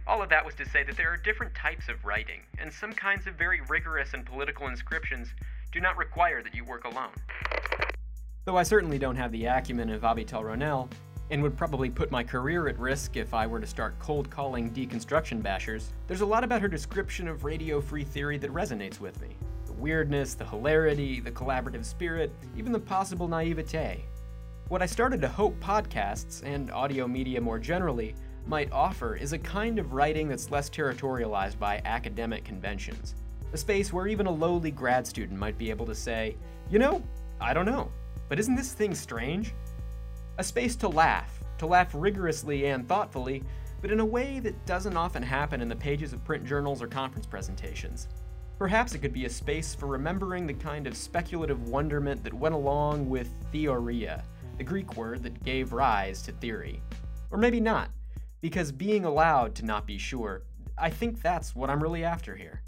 all 0.09 0.21
of 0.21 0.29
that 0.31 0.45
was 0.45 0.57
to 0.57 0.69
say 0.69 0.83
that 0.83 0.97
there 0.97 1.13
are 1.13 1.17
different 1.17 1.55
types 1.55 1.89
of 1.89 2.05
writing, 2.05 2.41
and 2.59 2.73
some 2.73 2.93
kinds 2.93 3.29
of 3.29 3.35
very 3.35 3.61
rigorous 3.69 4.13
and 4.13 4.27
political 4.27 4.67
inscriptions 4.67 5.29
do 5.71 5.81
not 5.81 5.97
require 5.97 6.43
that 6.43 6.53
you 6.53 6.65
work 6.65 6.85
alone. 6.85 7.13
Though 8.45 8.57
I 8.57 8.65
certainly 8.65 8.99
don't 8.99 9.15
have 9.15 9.31
the 9.31 9.47
acumen 9.47 9.89
of 9.91 10.03
Avital 10.03 10.43
Ronell, 10.43 10.91
and 11.31 11.43
would 11.45 11.57
probably 11.57 11.91
put 11.91 12.11
my 12.11 12.25
career 12.25 12.67
at 12.67 12.77
risk 12.77 13.17
if 13.17 13.35
I 13.35 13.47
were 13.47 13.61
to 13.61 13.67
start 13.67 13.97
cold 14.01 14.29
calling 14.29 14.69
deconstruction 14.73 15.41
bashers, 15.41 15.93
there's 16.09 16.23
a 16.23 16.27
lot 16.27 16.43
about 16.43 16.61
her 16.61 16.69
description 16.69 17.29
of 17.29 17.45
radio 17.45 17.81
free 17.81 18.03
theory 18.03 18.37
that 18.39 18.53
resonates 18.53 18.99
with 18.99 19.21
me. 19.21 19.37
The 19.67 19.75
weirdness, 19.75 20.35
the 20.35 20.47
hilarity, 20.47 21.21
the 21.21 21.31
collaborative 21.31 21.85
spirit, 21.85 22.33
even 22.57 22.73
the 22.73 22.81
possible 22.81 23.29
naivete. 23.29 24.03
What 24.69 24.83
I 24.83 24.87
started 24.87 25.23
to 25.23 25.29
hope 25.29 25.59
podcasts, 25.61 26.43
and 26.45 26.71
audio 26.71 27.09
media 27.09 27.41
more 27.41 27.59
generally, 27.59 28.15
might 28.47 28.71
offer 28.71 29.17
is 29.17 29.33
a 29.33 29.39
kind 29.39 29.79
of 29.79 29.95
writing 29.95 30.29
that's 30.29 30.51
less 30.51 30.69
territorialized 30.69 31.59
by 31.59 31.81
academic 31.87 32.45
conventions. 32.45 33.15
A 33.55 33.57
space 33.57 33.95
where 33.95 34.07
even 34.07 34.27
a 34.27 34.31
lowly 34.31 34.71
grad 34.71 35.07
student 35.07 35.41
might 35.41 35.57
be 35.57 35.71
able 35.71 35.87
to 35.87 35.95
say, 35.95 36.37
you 36.69 36.79
know, 36.79 37.03
I 37.41 37.55
don't 37.55 37.65
know, 37.65 37.91
but 38.29 38.39
isn't 38.39 38.57
this 38.57 38.75
thing 38.75 38.95
strange? 38.95 39.55
A 40.37 40.45
space 40.45 40.77
to 40.77 40.89
laugh, 40.89 41.43
to 41.57 41.67
laugh 41.67 41.95
rigorously 41.95 42.67
and 42.67 42.87
thoughtfully, 42.87 43.45
but 43.81 43.91
in 43.91 44.01
a 44.01 44.05
way 44.05 44.39
that 44.39 44.67
doesn't 44.67 44.99
often 44.99 45.23
happen 45.23 45.63
in 45.63 45.71
the 45.71 45.77
pages 45.77 46.13
of 46.13 46.23
print 46.27 46.45
journals 46.45 46.83
or 46.83 46.89
conference 46.89 47.25
presentations. 47.25 48.07
Perhaps 48.59 48.95
it 48.95 48.99
could 48.99 49.15
be 49.15 49.25
a 49.25 49.31
space 49.31 49.75
for 49.75 49.87
remembering 49.87 50.47
the 50.47 50.53
kind 50.53 50.87
of 50.87 50.95
speculative 50.95 51.69
wonderment 51.69 52.23
that 52.23 52.35
went 52.35 52.55
along 52.55 53.09
with 53.09 53.31
theoria, 53.51 54.23
the 54.59 54.65
Greek 54.65 54.97
word 54.97 55.23
that 55.23 55.45
gave 55.45 55.73
rise 55.73 56.21
to 56.23 56.33
theory. 56.33 56.83
Or 57.31 57.39
maybe 57.39 57.61
not, 57.61 57.91
because 58.41 58.73
being 58.73 59.05
allowed 59.05 59.55
to 59.57 59.65
not 59.65 59.87
be 59.87 59.99
sure, 59.99 60.43
I 60.77 60.91
think 60.91 61.23
that's 61.23 61.55
what 61.55 61.71
I'm 61.71 61.81
really 61.83 62.05
after 62.05 62.35
here. 62.35 62.63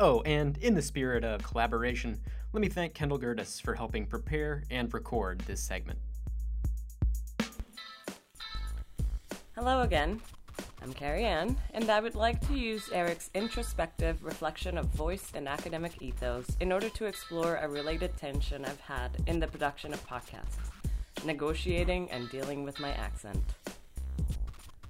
Oh, 0.00 0.20
and 0.22 0.58
in 0.58 0.74
the 0.74 0.82
spirit 0.82 1.24
of 1.24 1.44
collaboration, 1.44 2.20
let 2.52 2.60
me 2.60 2.68
thank 2.68 2.92
Kendall 2.92 3.18
Gerdes 3.18 3.62
for 3.62 3.74
helping 3.74 4.04
prepare 4.04 4.64
and 4.70 4.92
record 4.92 5.40
this 5.42 5.60
segment. 5.60 6.00
Hello 9.54 9.82
again. 9.82 10.20
I'm 10.82 10.92
Carrie 10.92 11.24
Ann, 11.24 11.56
and 11.72 11.88
I 11.88 12.00
would 12.00 12.14
like 12.14 12.46
to 12.48 12.54
use 12.54 12.90
Eric's 12.92 13.30
introspective 13.34 14.22
reflection 14.24 14.76
of 14.76 14.86
voice 14.86 15.32
and 15.34 15.48
academic 15.48 16.00
ethos 16.02 16.46
in 16.60 16.72
order 16.72 16.88
to 16.90 17.06
explore 17.06 17.56
a 17.56 17.68
related 17.68 18.16
tension 18.16 18.64
I've 18.64 18.80
had 18.80 19.10
in 19.26 19.40
the 19.40 19.46
production 19.46 19.92
of 19.92 20.06
podcasts 20.06 20.75
negotiating 21.24 22.10
and 22.10 22.30
dealing 22.30 22.64
with 22.64 22.78
my 22.80 22.92
accent. 22.92 23.42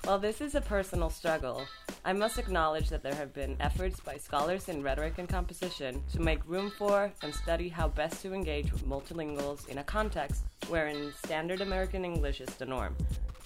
While 0.05 0.19
this 0.19 0.41
is 0.41 0.55
a 0.55 0.61
personal 0.61 1.11
struggle, 1.11 1.67
I 2.05 2.13
must 2.13 2.39
acknowledge 2.39 2.89
that 2.91 3.03
there 3.03 3.15
have 3.17 3.35
been 3.35 3.57
efforts 3.59 3.99
by 3.99 4.17
scholars 4.19 4.69
in 4.69 4.83
rhetoric 4.83 5.19
and 5.19 5.29
composition 5.29 6.01
to 6.13 6.21
make 6.21 6.47
room 6.47 6.71
for 6.71 7.11
and 7.23 7.35
study 7.35 7.69
how 7.69 7.89
best 7.89 8.23
to 8.23 8.33
engage 8.33 8.73
with 8.73 8.87
multilinguals 8.87 9.67
in 9.67 9.79
a 9.79 9.85
context 9.85 10.45
wherein 10.69 11.13
standard 11.25 11.61
American 11.61 12.05
English 12.05 12.41
is 12.41 12.55
the 12.55 12.67
norm, 12.67 12.95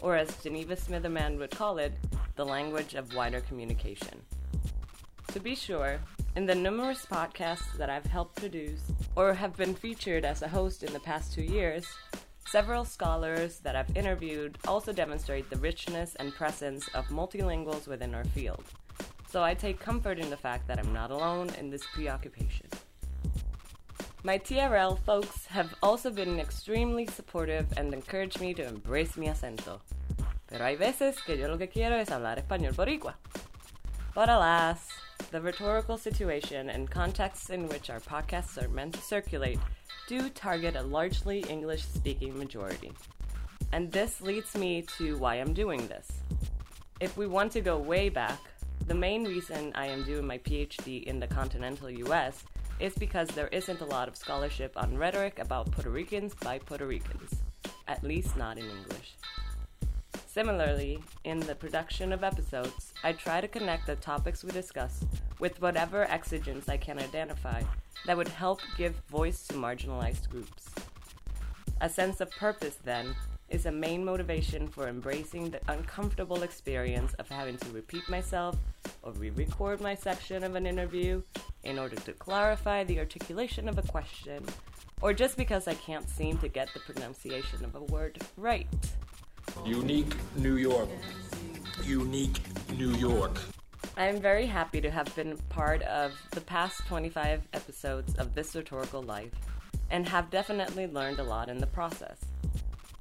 or 0.03 0.16
as 0.16 0.37
Geneva 0.43 0.77
Smitherman 0.77 1.38
would 1.38 1.51
call 1.51 1.79
it, 1.79 1.95
the 2.37 2.45
language 2.45 2.95
of 2.95 3.14
wider 3.14 3.40
communication. 3.40 4.21
To 5.29 5.40
be 5.40 5.55
sure, 5.55 5.99
in 6.37 6.45
the 6.45 6.55
numerous 6.55 7.07
podcasts 7.07 7.77
that 7.79 7.88
I've 7.88 8.05
helped 8.05 8.37
produce 8.37 8.83
or 9.16 9.33
have 9.33 9.57
been 9.57 9.75
featured 9.75 10.25
as 10.25 10.43
a 10.43 10.49
host 10.49 10.83
in 10.83 10.93
the 10.93 11.01
past 11.01 11.33
two 11.33 11.43
years, 11.43 11.87
Several 12.51 12.85
scholars 12.85 13.61
that 13.61 13.77
I've 13.77 13.97
interviewed 13.97 14.59
also 14.67 14.93
demonstrate 14.93 15.49
the 15.49 15.59
richness 15.59 16.17
and 16.17 16.35
presence 16.35 16.89
of 16.95 17.07
multilinguals 17.07 17.87
within 17.87 18.13
our 18.13 18.25
field. 18.25 18.65
So 19.29 19.45
I 19.45 19.55
take 19.55 19.79
comfort 19.79 20.19
in 20.19 20.31
the 20.31 20.37
fact 20.37 20.67
that 20.67 20.81
I'm 20.81 20.93
not 20.93 21.13
alone 21.13 21.51
in 21.61 21.71
this 21.71 21.87
preoccupation. 21.95 22.67
My 24.25 24.37
TRL 24.37 24.99
folks 24.99 25.47
have 25.47 25.77
also 25.81 26.11
been 26.11 26.41
extremely 26.41 27.07
supportive 27.07 27.69
and 27.77 27.95
encouraged 27.95 28.41
me 28.41 28.53
to 28.55 28.67
embrace 28.67 29.17
mi 29.17 29.29
acento. 29.29 29.79
Pero 30.49 30.65
hay 30.65 30.75
veces 30.75 31.25
que 31.25 31.37
yo 31.37 31.47
lo 31.47 31.57
que 31.57 31.69
quiero 31.69 32.01
es 32.01 32.09
hablar 32.09 32.45
español 32.45 32.75
boricua. 32.75 33.15
But 34.13 34.29
alas, 34.29 34.89
the 35.31 35.41
rhetorical 35.41 35.97
situation 35.97 36.69
and 36.69 36.91
contexts 36.91 37.51
in 37.51 37.69
which 37.69 37.91
our 37.91 38.01
podcasts 38.01 38.61
are 38.61 38.69
meant 38.69 38.95
to 38.95 39.01
circulate 39.01 39.61
do 40.11 40.29
target 40.29 40.75
a 40.75 40.83
largely 40.83 41.38
English 41.49 41.85
speaking 41.85 42.37
majority. 42.37 42.90
And 43.70 43.92
this 43.92 44.20
leads 44.20 44.57
me 44.57 44.83
to 44.99 45.16
why 45.18 45.37
I'm 45.37 45.55
doing 45.55 45.87
this. 45.87 46.09
If 46.99 47.16
we 47.16 47.29
want 47.29 47.53
to 47.53 47.61
go 47.61 47.79
way 47.79 48.09
back, 48.09 48.40
the 48.88 48.94
main 48.94 49.23
reason 49.23 49.70
I 49.77 49.87
am 49.87 50.03
doing 50.03 50.27
my 50.27 50.38
PhD 50.38 51.05
in 51.05 51.20
the 51.20 51.29
continental 51.29 51.88
US 51.88 52.42
is 52.81 52.92
because 52.96 53.29
there 53.29 53.46
isn't 53.53 53.83
a 53.83 53.85
lot 53.85 54.09
of 54.09 54.16
scholarship 54.16 54.73
on 54.77 54.99
rhetoric 54.99 55.38
about 55.38 55.70
Puerto 55.70 55.90
Ricans 55.90 56.35
by 56.35 56.59
Puerto 56.59 56.88
Ricans, 56.88 57.31
at 57.87 58.03
least 58.03 58.37
not 58.37 58.59
in 58.59 58.64
English. 58.64 59.14
Similarly, 60.27 61.05
in 61.23 61.38
the 61.38 61.55
production 61.55 62.12
of 62.12 62.25
episodes, 62.25 62.94
I 63.05 63.12
try 63.12 63.40
to 63.40 63.46
connect 63.46 63.87
the 63.87 63.94
topics 63.94 64.42
we 64.42 64.51
discuss 64.51 65.05
with 65.40 65.61
whatever 65.61 66.05
exigence 66.05 66.68
I 66.68 66.76
can 66.76 66.98
identify 66.98 67.62
that 68.07 68.16
would 68.16 68.29
help 68.29 68.61
give 68.76 68.94
voice 69.11 69.46
to 69.48 69.55
marginalized 69.55 70.29
groups. 70.29 70.70
A 71.81 71.88
sense 71.88 72.20
of 72.20 72.31
purpose, 72.31 72.76
then, 72.85 73.14
is 73.48 73.66
a 73.66 73.72
main 73.72 74.05
motivation 74.05 74.68
for 74.68 74.87
embracing 74.87 75.50
the 75.50 75.61
uncomfortable 75.68 76.42
experience 76.42 77.14
of 77.14 77.29
having 77.29 77.57
to 77.59 77.70
repeat 77.70 78.09
myself 78.09 78.57
or 79.03 79.12
re 79.12 79.31
record 79.31 79.81
my 79.81 79.94
section 79.94 80.44
of 80.44 80.55
an 80.55 80.66
interview 80.66 81.20
in 81.64 81.79
order 81.79 81.96
to 81.96 82.12
clarify 82.12 82.85
the 82.85 82.98
articulation 82.98 83.68
of 83.68 83.76
a 83.79 83.83
question, 83.83 84.44
or 85.00 85.12
just 85.12 85.37
because 85.37 85.66
I 85.66 85.74
can't 85.74 86.09
seem 86.09 86.38
to 86.38 86.48
get 86.48 86.72
the 86.72 86.81
pronunciation 86.81 87.64
of 87.64 87.74
a 87.74 87.83
word 87.85 88.18
right. 88.37 88.68
Unique 89.64 90.14
New 90.37 90.57
York. 90.57 90.88
Unique 91.85 92.40
New 92.79 92.92
York. 92.92 93.40
I 94.01 94.07
am 94.07 94.19
very 94.19 94.47
happy 94.47 94.81
to 94.81 94.91
have 94.91 95.15
been 95.15 95.37
part 95.51 95.83
of 95.83 96.13
the 96.31 96.41
past 96.41 96.87
25 96.87 97.43
episodes 97.53 98.15
of 98.15 98.35
This 98.35 98.57
Rhetorical 98.57 99.03
Life 99.03 99.35
and 99.91 100.09
have 100.09 100.31
definitely 100.31 100.87
learned 100.87 101.19
a 101.19 101.23
lot 101.23 101.51
in 101.51 101.59
the 101.59 101.67
process. 101.67 102.19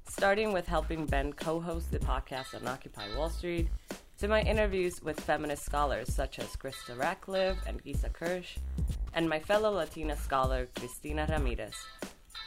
Starting 0.09 0.51
with 0.51 0.67
helping 0.67 1.05
Ben 1.05 1.31
co 1.31 1.61
host 1.61 1.89
the 1.89 1.99
podcast 1.99 2.53
on 2.53 2.67
Occupy 2.67 3.15
Wall 3.15 3.29
Street, 3.29 3.69
to 4.17 4.27
my 4.27 4.41
interviews 4.41 5.01
with 5.01 5.17
feminist 5.21 5.63
scholars 5.63 6.13
such 6.13 6.37
as 6.37 6.57
Krista 6.57 6.99
Ratcliffe 6.99 7.65
and 7.65 7.81
Gesa 7.81 8.11
Kirsch, 8.11 8.57
and 9.13 9.29
my 9.29 9.39
fellow 9.39 9.71
Latina 9.71 10.17
scholar 10.17 10.67
Cristina 10.75 11.25
Ramirez, 11.29 11.75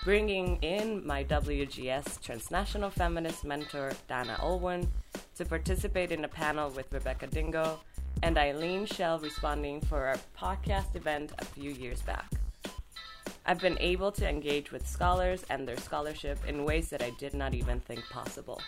bringing 0.04 0.56
in 0.56 1.06
my 1.06 1.24
WGS 1.24 2.20
transnational 2.20 2.90
feminist 2.90 3.46
mentor 3.46 3.92
Dana 4.08 4.36
Olwan 4.42 4.88
to 5.36 5.46
participate 5.46 6.12
in 6.12 6.26
a 6.26 6.28
panel 6.28 6.68
with 6.68 6.92
Rebecca 6.92 7.28
Dingo 7.28 7.80
and 8.22 8.38
Eileen 8.38 8.86
Schell 8.86 9.18
responding 9.18 9.80
for 9.80 10.06
our 10.06 10.16
podcast 10.38 10.94
event 10.94 11.32
a 11.38 11.44
few 11.44 11.72
years 11.72 12.00
back. 12.02 12.30
I've 13.44 13.60
been 13.60 13.78
able 13.80 14.12
to 14.12 14.28
engage 14.28 14.70
with 14.70 14.86
scholars 14.86 15.44
and 15.50 15.66
their 15.66 15.76
scholarship 15.76 16.38
in 16.46 16.64
ways 16.64 16.88
that 16.90 17.02
I 17.02 17.10
did 17.18 17.34
not 17.34 17.54
even 17.54 17.80
think 17.80 18.08
possible. 18.08 18.62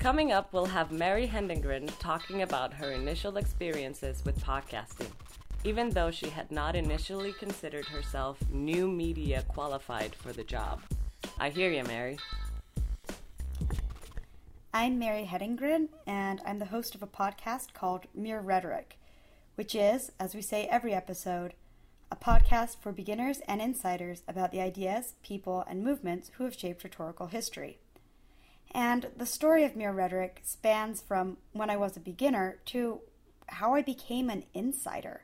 Coming 0.00 0.32
up, 0.32 0.52
we'll 0.52 0.66
have 0.66 0.90
Mary 0.90 1.28
Hedengren 1.28 1.88
talking 2.00 2.42
about 2.42 2.74
her 2.74 2.90
initial 2.90 3.36
experiences 3.36 4.24
with 4.24 4.42
podcasting, 4.42 5.10
even 5.62 5.90
though 5.90 6.10
she 6.10 6.30
had 6.30 6.50
not 6.50 6.74
initially 6.74 7.32
considered 7.34 7.84
herself 7.84 8.38
new 8.50 8.88
media 8.88 9.44
qualified 9.46 10.14
for 10.14 10.32
the 10.32 10.44
job. 10.44 10.80
I 11.38 11.50
hear 11.50 11.70
you, 11.70 11.84
Mary. 11.84 12.18
I'm 14.72 15.00
Mary 15.00 15.24
Hedengren, 15.24 15.88
and 16.06 16.40
I'm 16.46 16.60
the 16.60 16.66
host 16.66 16.94
of 16.94 17.02
a 17.02 17.06
podcast 17.08 17.72
called 17.72 18.06
Mere 18.14 18.38
Rhetoric, 18.38 19.00
which 19.56 19.74
is, 19.74 20.12
as 20.20 20.32
we 20.32 20.42
say 20.42 20.66
every 20.66 20.94
episode, 20.94 21.54
a 22.08 22.14
podcast 22.14 22.76
for 22.80 22.92
beginners 22.92 23.40
and 23.48 23.60
insiders 23.60 24.22
about 24.28 24.52
the 24.52 24.60
ideas, 24.60 25.14
people, 25.24 25.64
and 25.68 25.82
movements 25.82 26.30
who 26.36 26.44
have 26.44 26.54
shaped 26.54 26.84
rhetorical 26.84 27.26
history. 27.26 27.80
And 28.70 29.08
the 29.16 29.26
story 29.26 29.64
of 29.64 29.74
Mere 29.74 29.90
Rhetoric 29.90 30.42
spans 30.44 31.02
from 31.02 31.38
when 31.50 31.68
I 31.68 31.76
was 31.76 31.96
a 31.96 32.00
beginner 32.00 32.60
to 32.66 33.00
how 33.48 33.74
I 33.74 33.82
became 33.82 34.30
an 34.30 34.44
insider. 34.54 35.22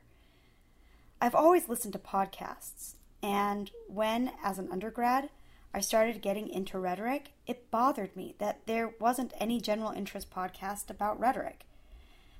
I've 1.21 1.35
always 1.35 1.69
listened 1.69 1.93
to 1.93 1.99
podcasts, 1.99 2.95
and 3.23 3.71
when, 3.87 4.33
as 4.43 4.59
an 4.59 4.67
undergrad, 4.73 5.29
I 5.77 5.81
started 5.81 6.23
getting 6.23 6.49
into 6.49 6.79
rhetoric, 6.79 7.33
it 7.45 7.69
bothered 7.69 8.15
me 8.15 8.33
that 8.39 8.65
there 8.65 8.95
wasn't 8.99 9.35
any 9.39 9.61
general 9.61 9.91
interest 9.91 10.31
podcast 10.31 10.89
about 10.89 11.19
rhetoric. 11.19 11.67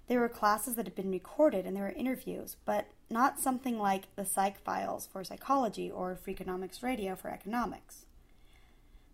There 0.08 0.19
were 0.19 0.28
classes 0.28 0.73
that 0.73 0.88
had 0.88 0.95
been 0.95 1.12
recorded 1.12 1.63
and 1.63 1.78
there 1.78 1.84
were 1.84 1.91
interviews, 1.91 2.56
but 2.65 2.88
not 3.12 3.39
something 3.39 3.78
like 3.78 4.06
the 4.15 4.26
Psych 4.26 4.58
Files 4.63 5.06
for 5.06 5.23
psychology 5.23 5.91
or 5.91 6.17
Freakonomics 6.17 6.82
Radio 6.82 7.15
for 7.15 7.30
economics. 7.30 8.08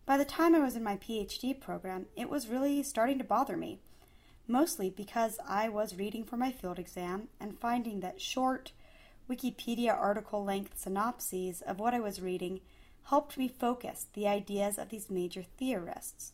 By 0.05 0.15
the 0.15 0.23
time 0.23 0.55
I 0.55 0.59
was 0.59 0.77
in 0.77 0.85
my 0.85 0.95
PhD 0.95 1.59
program, 1.59 2.05
it 2.15 2.29
was 2.29 2.47
really 2.47 2.81
starting 2.81 3.17
to 3.17 3.25
bother 3.25 3.57
me, 3.57 3.81
mostly 4.47 4.89
because 4.89 5.37
I 5.45 5.67
was 5.67 5.97
reading 5.97 6.23
for 6.23 6.37
my 6.37 6.53
field 6.53 6.79
exam 6.79 7.27
and 7.41 7.59
finding 7.59 7.99
that 7.99 8.21
short, 8.21 8.71
Wikipedia 9.29 9.93
article 9.93 10.45
length 10.45 10.79
synopses 10.79 11.61
of 11.61 11.77
what 11.77 11.93
I 11.93 11.99
was 11.99 12.21
reading 12.21 12.61
helped 13.05 13.37
me 13.37 13.47
focus 13.47 14.07
the 14.13 14.27
ideas 14.27 14.77
of 14.77 14.89
these 14.89 15.09
major 15.09 15.43
theorists. 15.57 16.33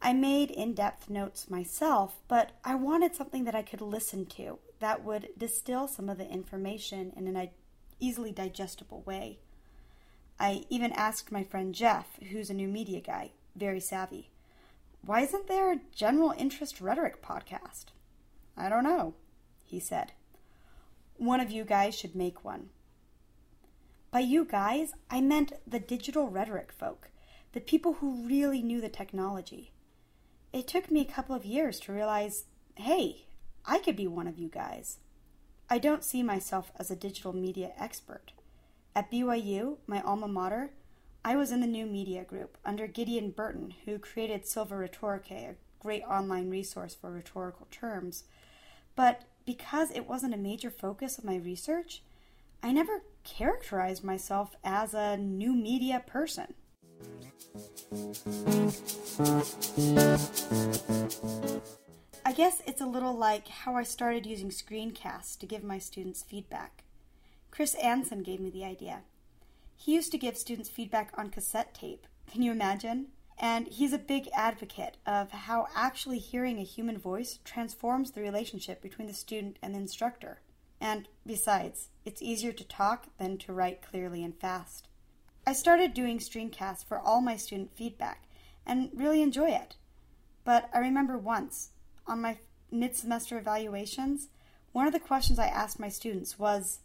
I 0.00 0.12
made 0.12 0.50
in 0.50 0.74
depth 0.74 1.08
notes 1.08 1.48
myself, 1.48 2.20
but 2.28 2.52
I 2.64 2.74
wanted 2.74 3.14
something 3.14 3.44
that 3.44 3.54
I 3.54 3.62
could 3.62 3.80
listen 3.80 4.26
to 4.36 4.58
that 4.80 5.02
would 5.02 5.28
distill 5.38 5.88
some 5.88 6.08
of 6.08 6.18
the 6.18 6.28
information 6.28 7.12
in 7.16 7.26
an 7.26 7.48
easily 8.00 8.32
digestible 8.32 9.02
way. 9.06 9.38
I 10.38 10.64
even 10.68 10.92
asked 10.92 11.32
my 11.32 11.44
friend 11.44 11.74
Jeff, 11.74 12.18
who's 12.30 12.50
a 12.50 12.54
new 12.54 12.68
media 12.68 13.00
guy, 13.00 13.30
very 13.56 13.80
savvy, 13.80 14.30
why 15.06 15.20
isn't 15.20 15.48
there 15.48 15.70
a 15.72 15.80
general 15.94 16.34
interest 16.36 16.80
rhetoric 16.80 17.22
podcast? 17.22 17.86
I 18.56 18.68
don't 18.68 18.84
know, 18.84 19.14
he 19.62 19.78
said. 19.78 20.12
One 21.16 21.40
of 21.40 21.50
you 21.50 21.64
guys 21.64 21.94
should 21.94 22.16
make 22.16 22.44
one. 22.44 22.70
By 24.14 24.20
you 24.20 24.44
guys, 24.44 24.92
I 25.10 25.20
meant 25.20 25.54
the 25.66 25.80
digital 25.80 26.28
rhetoric 26.28 26.70
folk, 26.70 27.08
the 27.50 27.58
people 27.58 27.94
who 27.94 28.24
really 28.24 28.62
knew 28.62 28.80
the 28.80 28.88
technology. 28.88 29.72
It 30.52 30.68
took 30.68 30.88
me 30.88 31.00
a 31.00 31.12
couple 31.12 31.34
of 31.34 31.44
years 31.44 31.80
to 31.80 31.92
realize 31.92 32.44
hey, 32.76 33.26
I 33.66 33.78
could 33.80 33.96
be 33.96 34.06
one 34.06 34.28
of 34.28 34.38
you 34.38 34.48
guys. 34.48 34.98
I 35.68 35.78
don't 35.78 36.04
see 36.04 36.22
myself 36.22 36.70
as 36.78 36.92
a 36.92 36.96
digital 36.96 37.32
media 37.32 37.72
expert. 37.76 38.30
At 38.94 39.10
BYU, 39.10 39.78
my 39.88 40.00
alma 40.02 40.28
mater, 40.28 40.70
I 41.24 41.34
was 41.34 41.50
in 41.50 41.60
the 41.60 41.66
new 41.66 41.84
media 41.84 42.22
group 42.22 42.56
under 42.64 42.86
Gideon 42.86 43.30
Burton, 43.32 43.74
who 43.84 43.98
created 43.98 44.46
Silva 44.46 44.76
Rhetoricae, 44.76 45.50
a 45.50 45.54
great 45.80 46.04
online 46.04 46.50
resource 46.50 46.94
for 46.94 47.10
rhetorical 47.10 47.66
terms. 47.72 48.22
But 48.94 49.22
because 49.44 49.90
it 49.90 50.06
wasn't 50.06 50.34
a 50.34 50.38
major 50.38 50.70
focus 50.70 51.18
of 51.18 51.24
my 51.24 51.34
research, 51.34 52.04
I 52.62 52.70
never 52.70 53.02
characterized 53.24 54.04
myself 54.04 54.54
as 54.62 54.94
a 54.94 55.16
new 55.16 55.54
media 55.54 56.02
person. 56.06 56.54
I 62.26 62.32
guess 62.32 62.62
it's 62.66 62.80
a 62.80 62.86
little 62.86 63.16
like 63.16 63.48
how 63.48 63.76
I 63.76 63.82
started 63.82 64.26
using 64.26 64.50
screencasts 64.50 65.38
to 65.38 65.46
give 65.46 65.62
my 65.62 65.78
students 65.78 66.22
feedback. 66.22 66.84
Chris 67.50 67.74
Anson 67.74 68.22
gave 68.22 68.40
me 68.40 68.50
the 68.50 68.64
idea. 68.64 69.02
He 69.76 69.94
used 69.94 70.10
to 70.12 70.18
give 70.18 70.36
students 70.36 70.68
feedback 70.68 71.12
on 71.16 71.30
cassette 71.30 71.74
tape. 71.74 72.06
Can 72.32 72.42
you 72.42 72.52
imagine? 72.52 73.08
And 73.38 73.66
he's 73.68 73.92
a 73.92 73.98
big 73.98 74.28
advocate 74.34 74.96
of 75.06 75.30
how 75.30 75.68
actually 75.74 76.18
hearing 76.18 76.58
a 76.58 76.64
human 76.64 76.98
voice 76.98 77.40
transforms 77.44 78.12
the 78.12 78.20
relationship 78.20 78.80
between 78.80 79.08
the 79.08 79.14
student 79.14 79.58
and 79.60 79.74
the 79.74 79.78
instructor. 79.78 80.40
And 80.84 81.08
besides, 81.26 81.88
it's 82.04 82.20
easier 82.20 82.52
to 82.52 82.62
talk 82.62 83.06
than 83.18 83.38
to 83.38 83.54
write 83.54 83.80
clearly 83.80 84.22
and 84.22 84.38
fast. 84.38 84.86
I 85.46 85.54
started 85.54 85.94
doing 85.94 86.18
screencasts 86.18 86.84
for 86.84 86.98
all 86.98 87.22
my 87.22 87.36
student 87.36 87.74
feedback 87.74 88.24
and 88.66 88.90
really 88.92 89.22
enjoy 89.22 89.48
it. 89.48 89.76
But 90.44 90.68
I 90.74 90.80
remember 90.80 91.16
once, 91.16 91.70
on 92.06 92.20
my 92.20 92.36
mid 92.70 92.96
semester 92.96 93.38
evaluations, 93.38 94.28
one 94.72 94.86
of 94.86 94.92
the 94.92 95.00
questions 95.00 95.38
I 95.38 95.46
asked 95.46 95.80
my 95.80 95.88
students 95.88 96.38
was 96.38 96.80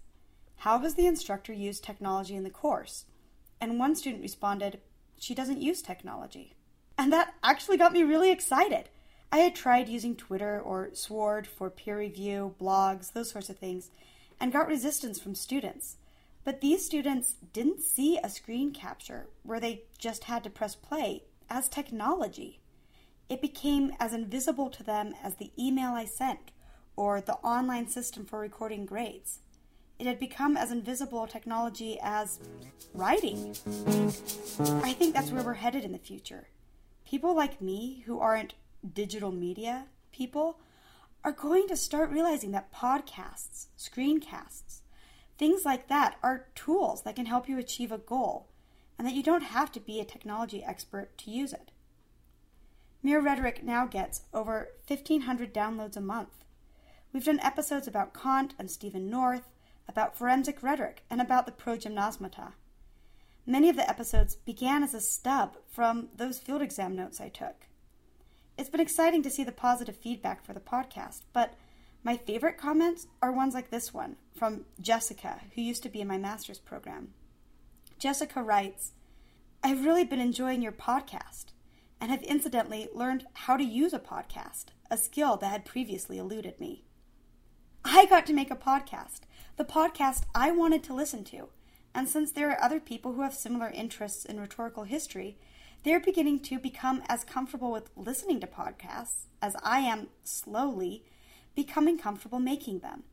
How 0.60 0.80
has 0.80 0.96
the 0.96 1.06
instructor 1.06 1.52
used 1.52 1.84
technology 1.84 2.38
in 2.38 2.46
the 2.46 2.50
course? 2.50 3.04
And 3.60 3.80
one 3.80 3.96
student 3.96 4.22
responded, 4.22 4.80
She 5.20 5.36
doesn't 5.36 5.62
use 5.62 5.82
technology. 5.82 6.56
And 6.98 7.12
that 7.12 7.34
actually 7.44 7.76
got 7.76 7.92
me 7.92 8.04
really 8.04 8.32
excited. 8.32 8.88
I 9.32 9.40
had 9.40 9.56
tried 9.56 9.90
using 9.90 10.16
Twitter 10.16 10.60
or 10.60 10.90
Sword 10.94 11.48
for 11.48 11.70
peer 11.70 12.00
review, 12.00 12.56
blogs, 12.60 13.14
those 13.14 13.30
sorts 13.30 13.50
of 13.50 13.58
things, 13.58 13.92
and 14.40 14.52
got 14.52 14.68
resistance 14.68 15.20
from 15.20 15.36
students. 15.36 15.98
But 16.44 16.62
these 16.62 16.86
students 16.86 17.36
didn't 17.54 17.82
see 17.82 18.18
a 18.18 18.30
screen 18.30 18.72
capture 18.74 19.28
where 19.44 19.60
they 19.60 19.84
just 19.98 20.26
had 20.26 20.44
to 20.44 20.50
press 20.50 20.74
play 20.76 21.24
as 21.50 21.68
technology 21.70 22.60
it 23.30 23.42
became 23.42 23.94
as 24.00 24.12
invisible 24.12 24.70
to 24.72 24.84
them 24.84 25.14
as 25.24 25.36
the 25.36 25.52
email 25.58 25.92
I 25.92 26.06
sent 26.06 26.52
or 26.96 27.22
the 27.22 27.36
online 27.36 27.88
system 27.88 28.26
for 28.26 28.40
recording 28.40 28.86
grades. 28.86 29.40
It 30.00 30.08
had 30.08 30.20
become 30.20 30.58
as 30.58 30.72
invisible 30.72 31.28
technology 31.28 32.00
as 32.02 32.40
writing. 32.94 33.56
I 34.84 34.94
think 34.94 35.14
that's 35.14 35.30
where 35.30 35.44
we're 35.44 35.54
headed 35.54 35.84
in 35.84 35.92
the 35.92 36.00
future. 36.00 36.48
People 37.06 37.36
like 37.36 37.62
me, 37.62 38.04
who 38.08 38.20
aren't 38.20 38.56
digital 38.94 39.32
media 39.32 39.86
people, 40.12 40.60
are 41.24 41.32
going 41.32 41.68
to 41.68 41.76
start 41.76 42.10
realizing 42.10 42.52
that 42.52 42.74
podcasts, 42.74 43.68
screencasts, 43.78 44.82
things 45.38 45.66
like 45.66 45.88
that 45.88 46.18
are 46.24 46.48
tools 46.56 47.04
that 47.04 47.16
can 47.16 47.26
help 47.26 47.50
you 47.50 47.58
achieve 47.58 47.92
a 47.92 47.98
goal, 47.98 48.48
and 48.98 49.08
that 49.08 49.14
you 49.14 49.24
don't 49.24 49.44
have 49.44 49.72
to 49.72 49.80
be 49.80 50.00
a 50.00 50.06
technology 50.06 50.64
expert 50.64 51.18
to 51.18 51.32
use 51.32 51.54
it. 51.54 51.72
Mere 53.02 53.22
Rhetoric 53.22 53.64
now 53.64 53.86
gets 53.86 54.24
over 54.34 54.70
1,500 54.88 55.54
downloads 55.54 55.96
a 55.96 56.02
month. 56.02 56.44
We've 57.14 57.24
done 57.24 57.40
episodes 57.40 57.88
about 57.88 58.14
Kant 58.14 58.54
and 58.60 58.70
Stephen 58.70 59.10
North, 59.10 59.54
about 59.88 60.18
forensic 60.18 60.62
rhetoric, 60.62 61.04
and 61.10 61.22
about 61.22 61.46
the 61.46 61.52
progymnasmata. 61.52 62.54
Many 63.46 63.70
of 63.70 63.78
the 63.78 63.90
episodes 63.90 64.36
began 64.36 64.84
as 64.84 64.94
a 64.94 65.02
stub 65.02 65.58
from 65.72 66.10
those 66.16 66.38
field 66.38 66.62
exam 66.62 66.96
notes 66.96 67.20
I 67.20 67.30
took. 67.30 67.66
It's 68.60 68.68
been 68.68 68.82
exciting 68.82 69.24
to 69.24 69.30
see 69.30 69.46
the 69.46 69.54
positive 69.54 69.96
feedback 69.96 70.44
for 70.44 70.52
the 70.52 70.60
podcast, 70.60 71.22
but 71.32 71.54
my 72.04 72.18
favorite 72.18 72.58
comments 72.58 73.08
are 73.22 73.32
ones 73.32 73.54
like 73.54 73.70
this 73.70 73.94
one 73.94 74.18
from 74.36 74.66
Jessica, 74.82 75.40
who 75.56 75.62
used 75.62 75.82
to 75.84 75.90
be 75.90 76.02
in 76.02 76.10
my 76.10 76.18
master's 76.18 76.60
program. 76.60 77.14
Jessica 78.00 78.44
writes, 78.44 78.92
I've 79.64 79.86
really 79.86 80.04
been 80.04 80.20
enjoying 80.20 80.62
your 80.62 80.74
podcast 80.74 81.54
and 82.02 82.12
have 82.12 82.22
incidentally 82.24 82.90
learned 82.94 83.28
how 83.32 83.56
to 83.56 83.64
use 83.64 83.94
a 83.94 84.00
podcast, 84.00 84.66
a 84.92 84.98
skill 84.98 85.38
that 85.38 85.52
had 85.52 85.64
previously 85.64 86.18
eluded 86.18 86.60
me. 86.60 86.84
I 87.86 88.08
got 88.08 88.26
to 88.26 88.34
make 88.34 88.52
a 88.52 88.58
podcast, 88.58 89.22
the 89.56 89.64
podcast 89.64 90.24
I 90.36 90.52
wanted 90.52 90.84
to 90.84 90.94
listen 90.94 91.24
to, 91.24 91.48
and 91.96 92.10
since 92.10 92.34
there 92.34 92.52
are 92.52 92.62
other 92.62 92.82
people 92.82 93.14
who 93.14 93.22
have 93.22 93.34
similar 93.34 93.70
interests 93.70 94.26
in 94.26 94.38
rhetorical 94.38 94.84
history, 94.84 95.38
They're 95.84 96.02
beginning 96.02 96.40
to 96.42 96.60
become 96.60 97.04
as 97.08 97.24
comfortable 97.24 97.72
with 97.72 97.90
listening 97.96 98.42
to 98.42 98.48
podcasts 98.48 99.28
as 99.42 99.56
I 99.64 99.80
am 99.80 100.10
slowly 100.24 101.06
becoming 101.56 101.98
comfortable 101.98 102.40
making 102.40 102.80
them. 102.80 103.04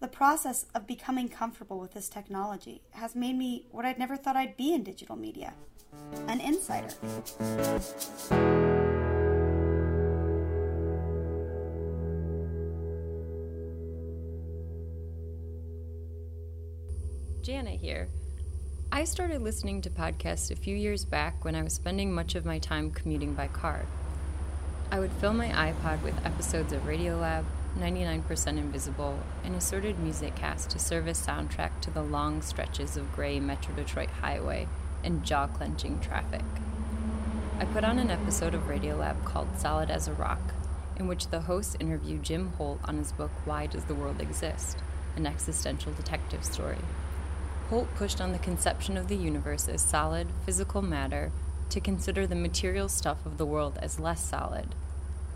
The 0.00 0.08
process 0.08 0.66
of 0.74 0.86
becoming 0.86 1.28
comfortable 1.28 1.80
with 1.80 1.94
this 1.94 2.10
technology 2.10 2.82
has 2.90 3.14
made 3.14 3.36
me 3.36 3.66
what 3.70 3.86
I'd 3.86 3.98
never 3.98 4.16
thought 4.16 4.36
I'd 4.36 4.56
be 4.56 4.74
in 4.74 4.82
digital 4.82 5.16
media 5.16 5.54
an 6.28 6.40
insider. 6.40 6.88
Jana 17.42 17.70
here. 17.70 18.08
I 18.92 19.04
started 19.04 19.42
listening 19.42 19.82
to 19.82 19.90
podcasts 19.90 20.50
a 20.50 20.56
few 20.56 20.74
years 20.74 21.04
back 21.04 21.44
when 21.44 21.54
I 21.54 21.62
was 21.62 21.74
spending 21.74 22.12
much 22.12 22.34
of 22.34 22.44
my 22.44 22.58
time 22.58 22.90
commuting 22.90 23.34
by 23.34 23.46
car. 23.46 23.86
I 24.90 24.98
would 24.98 25.12
fill 25.12 25.32
my 25.32 25.46
iPod 25.46 26.02
with 26.02 26.26
episodes 26.26 26.72
of 26.72 26.82
Radiolab, 26.82 27.44
99% 27.78 28.48
Invisible, 28.48 29.20
and 29.44 29.54
assorted 29.54 30.00
music 30.00 30.34
cast 30.34 30.70
to 30.70 30.80
serve 30.80 31.06
as 31.06 31.24
soundtrack 31.24 31.80
to 31.82 31.92
the 31.92 32.02
long 32.02 32.42
stretches 32.42 32.96
of 32.96 33.14
gray 33.14 33.38
Metro 33.38 33.72
Detroit 33.76 34.10
highway 34.10 34.66
and 35.04 35.24
jaw 35.24 35.46
clenching 35.46 36.00
traffic. 36.00 36.44
I 37.60 37.66
put 37.66 37.84
on 37.84 38.00
an 38.00 38.10
episode 38.10 38.54
of 38.54 38.62
Radiolab 38.62 39.24
called 39.24 39.56
Solid 39.56 39.88
as 39.92 40.08
a 40.08 40.14
Rock, 40.14 40.52
in 40.96 41.06
which 41.06 41.28
the 41.28 41.42
host 41.42 41.76
interviewed 41.78 42.24
Jim 42.24 42.54
Holt 42.58 42.80
on 42.82 42.98
his 42.98 43.12
book 43.12 43.30
Why 43.44 43.66
Does 43.66 43.84
the 43.84 43.94
World 43.94 44.20
Exist? 44.20 44.78
An 45.14 45.28
existential 45.28 45.92
detective 45.92 46.44
story. 46.44 46.78
Holt 47.70 47.94
pushed 47.94 48.20
on 48.20 48.32
the 48.32 48.38
conception 48.40 48.96
of 48.96 49.06
the 49.06 49.16
universe 49.16 49.68
as 49.68 49.80
solid, 49.80 50.26
physical 50.44 50.82
matter 50.82 51.30
to 51.68 51.80
consider 51.80 52.26
the 52.26 52.34
material 52.34 52.88
stuff 52.88 53.24
of 53.24 53.38
the 53.38 53.46
world 53.46 53.78
as 53.80 54.00
less 54.00 54.28
solid. 54.28 54.74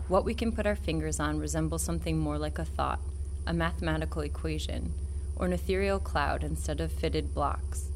What 0.09 0.25
we 0.25 0.33
can 0.33 0.51
put 0.51 0.67
our 0.67 0.75
fingers 0.75 1.17
on 1.17 1.39
resembles 1.39 1.81
something 1.81 2.19
more 2.19 2.37
like 2.37 2.59
a 2.59 2.65
thought, 2.65 2.99
a 3.47 3.53
mathematical 3.53 4.21
equation, 4.21 4.93
or 5.37 5.45
an 5.45 5.53
ethereal 5.53 5.97
cloud 5.97 6.43
instead 6.43 6.81
of 6.81 6.91
fitted 6.91 7.33
blocks. 7.33 7.89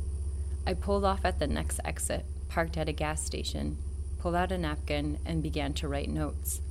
I 0.66 0.74
pulled 0.74 1.04
off 1.04 1.26
at 1.26 1.40
the 1.40 1.48
next 1.48 1.82
exit, 1.84 2.26
parked 2.48 2.78
at 2.78 2.88
a 2.88 2.94
gas 2.94 3.22
station, 3.22 3.78
pulled 4.20 4.36
out 4.36 4.54
a 4.54 4.58
napkin, 4.58 5.20
and 5.26 5.44
began 5.44 5.74
to 5.74 5.90
write 5.90 6.10
notes. 6.10 6.62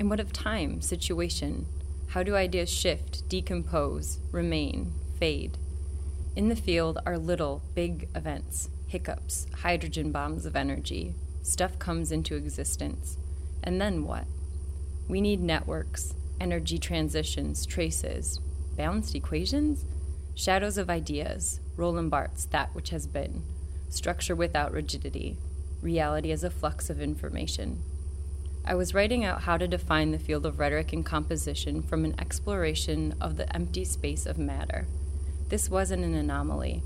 And 0.00 0.08
what 0.08 0.20
of 0.20 0.32
time, 0.32 0.80
situation? 0.80 1.66
How 2.08 2.22
do 2.22 2.34
ideas 2.34 2.70
shift, 2.70 3.28
decompose, 3.28 4.20
remain, 4.32 4.94
fade? 5.18 5.58
In 6.38 6.48
the 6.48 6.54
field 6.54 7.00
are 7.04 7.18
little, 7.18 7.62
big 7.74 8.08
events, 8.14 8.68
hiccups, 8.86 9.48
hydrogen 9.62 10.12
bombs 10.12 10.46
of 10.46 10.54
energy. 10.54 11.16
Stuff 11.42 11.80
comes 11.80 12.12
into 12.12 12.36
existence. 12.36 13.16
And 13.60 13.80
then 13.80 14.04
what? 14.04 14.24
We 15.08 15.20
need 15.20 15.40
networks, 15.40 16.14
energy 16.40 16.78
transitions, 16.78 17.66
traces, 17.66 18.38
balanced 18.76 19.16
equations, 19.16 19.84
shadows 20.36 20.78
of 20.78 20.88
ideas, 20.88 21.58
Roland 21.76 22.12
Barthes, 22.12 22.46
that 22.52 22.72
which 22.72 22.90
has 22.90 23.08
been, 23.08 23.42
structure 23.88 24.36
without 24.36 24.70
rigidity, 24.70 25.38
reality 25.82 26.30
as 26.30 26.44
a 26.44 26.50
flux 26.50 26.88
of 26.88 27.00
information. 27.00 27.82
I 28.64 28.76
was 28.76 28.94
writing 28.94 29.24
out 29.24 29.42
how 29.42 29.56
to 29.56 29.66
define 29.66 30.12
the 30.12 30.20
field 30.20 30.46
of 30.46 30.60
rhetoric 30.60 30.92
and 30.92 31.04
composition 31.04 31.82
from 31.82 32.04
an 32.04 32.14
exploration 32.16 33.16
of 33.20 33.38
the 33.38 33.52
empty 33.56 33.84
space 33.84 34.24
of 34.24 34.38
matter. 34.38 34.86
This 35.48 35.70
wasn't 35.70 36.04
an 36.04 36.14
anomaly. 36.14 36.82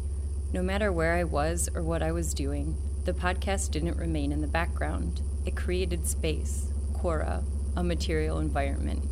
No 0.53 0.63
matter 0.63 0.93
where 0.93 1.15
I 1.15 1.25
was 1.25 1.69
or 1.75 1.83
what 1.83 2.01
I 2.01 2.13
was 2.13 2.33
doing, 2.33 2.77
the 3.05 3.13
podcast 3.13 3.73
didn't 3.73 3.97
remain 3.97 4.31
in 4.31 4.41
the 4.41 4.47
background. 4.47 5.21
It 5.45 5.57
created 5.57 6.07
space, 6.07 6.71
chora, 6.93 7.43
a 7.75 7.83
material 7.83 8.39
environment. 8.39 9.03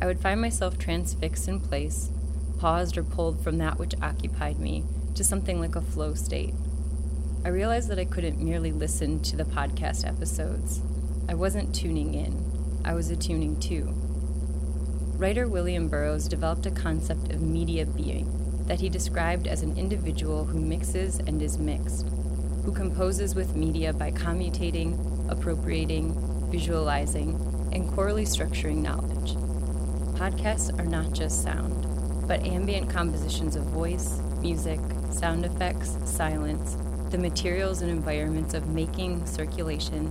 I 0.00 0.06
would 0.06 0.18
find 0.18 0.40
myself 0.40 0.78
transfixed 0.78 1.46
in 1.46 1.60
place, 1.60 2.10
paused 2.58 2.96
or 2.96 3.02
pulled 3.02 3.44
from 3.44 3.58
that 3.58 3.78
which 3.78 4.00
occupied 4.00 4.58
me 4.58 4.84
to 5.14 5.24
something 5.24 5.60
like 5.60 5.76
a 5.76 5.82
flow 5.82 6.14
state. 6.14 6.54
I 7.44 7.48
realized 7.50 7.90
that 7.90 7.98
I 7.98 8.06
couldn't 8.06 8.40
merely 8.40 8.72
listen 8.72 9.20
to 9.24 9.36
the 9.36 9.44
podcast 9.44 10.08
episodes. 10.08 10.80
I 11.28 11.34
wasn't 11.34 11.74
tuning 11.74 12.14
in, 12.14 12.80
I 12.82 12.94
was 12.94 13.10
attuning 13.10 13.60
to. 13.60 13.92
Writer 15.18 15.46
William 15.46 15.88
Burroughs 15.88 16.26
developed 16.28 16.64
a 16.64 16.70
concept 16.70 17.30
of 17.30 17.42
media 17.42 17.84
being 17.84 18.39
that 18.70 18.78
he 18.78 18.88
described 18.88 19.48
as 19.48 19.64
an 19.64 19.76
individual 19.76 20.44
who 20.44 20.60
mixes 20.60 21.18
and 21.18 21.42
is 21.42 21.58
mixed, 21.58 22.06
who 22.64 22.70
composes 22.70 23.34
with 23.34 23.56
media 23.56 23.92
by 23.92 24.12
commutating, 24.12 25.28
appropriating, 25.28 26.14
visualizing, 26.52 27.30
and 27.72 27.90
chorally 27.90 28.24
structuring 28.24 28.76
knowledge. 28.76 29.34
Podcasts 30.16 30.72
are 30.78 30.84
not 30.84 31.12
just 31.12 31.42
sound, 31.42 32.28
but 32.28 32.46
ambient 32.46 32.88
compositions 32.88 33.56
of 33.56 33.64
voice, 33.64 34.20
music, 34.38 34.78
sound 35.10 35.44
effects, 35.44 35.98
silence, 36.04 36.76
the 37.10 37.18
materials 37.18 37.82
and 37.82 37.90
environments 37.90 38.54
of 38.54 38.68
making, 38.68 39.26
circulation, 39.26 40.06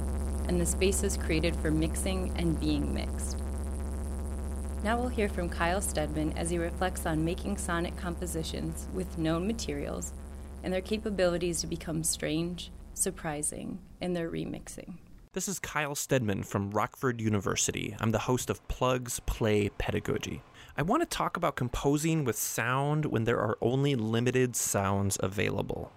and 0.49 0.59
the 0.59 0.65
spaces 0.65 1.15
created 1.15 1.55
for 1.55 1.71
mixing 1.71 2.37
and 2.37 2.59
being 2.59 2.93
mixed. 2.93 3.37
Now 4.81 4.97
we'll 4.97 5.09
hear 5.09 5.27
from 5.27 5.49
Kyle 5.49 5.81
Stedman 5.81 6.37
as 6.37 6.49
he 6.49 6.57
reflects 6.57 7.05
on 7.05 7.25
making 7.25 7.57
sonic 7.57 7.97
compositions 7.97 8.87
with 8.93 9.17
known 9.17 9.45
materials 9.45 10.13
and 10.63 10.73
their 10.73 10.79
capabilities 10.79 11.59
to 11.59 11.67
become 11.67 12.01
strange, 12.01 12.71
surprising, 12.93 13.79
in 13.99 14.13
their 14.13 14.31
remixing. 14.31 14.93
This 15.33 15.49
is 15.49 15.59
Kyle 15.59 15.95
Stedman 15.95 16.43
from 16.43 16.71
Rockford 16.71 17.19
University. 17.19 17.93
I'm 17.99 18.11
the 18.11 18.19
host 18.19 18.49
of 18.49 18.65
Plugs 18.69 19.19
Play 19.25 19.67
Pedagogy. 19.77 20.41
I 20.77 20.83
want 20.83 21.01
to 21.01 21.05
talk 21.05 21.35
about 21.35 21.57
composing 21.57 22.23
with 22.23 22.37
sound 22.37 23.05
when 23.05 23.25
there 23.25 23.39
are 23.39 23.57
only 23.61 23.95
limited 23.95 24.55
sounds 24.55 25.17
available. 25.19 25.91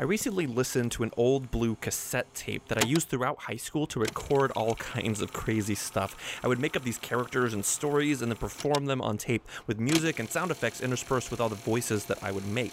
I 0.00 0.04
recently 0.04 0.46
listened 0.46 0.90
to 0.92 1.02
an 1.02 1.10
old 1.18 1.50
blue 1.50 1.76
cassette 1.76 2.34
tape 2.34 2.66
that 2.68 2.82
I 2.82 2.86
used 2.86 3.08
throughout 3.08 3.40
high 3.40 3.56
school 3.56 3.86
to 3.88 4.00
record 4.00 4.50
all 4.52 4.74
kinds 4.76 5.20
of 5.20 5.34
crazy 5.34 5.74
stuff. 5.74 6.16
I 6.42 6.48
would 6.48 6.58
make 6.58 6.76
up 6.76 6.82
these 6.82 6.96
characters 6.98 7.52
and 7.52 7.62
stories 7.62 8.22
and 8.22 8.32
then 8.32 8.38
perform 8.38 8.86
them 8.86 9.02
on 9.02 9.18
tape 9.18 9.46
with 9.66 9.78
music 9.78 10.18
and 10.18 10.30
sound 10.30 10.50
effects 10.50 10.80
interspersed 10.80 11.30
with 11.30 11.40
all 11.40 11.50
the 11.50 11.56
voices 11.56 12.06
that 12.06 12.22
I 12.22 12.32
would 12.32 12.46
make. 12.46 12.72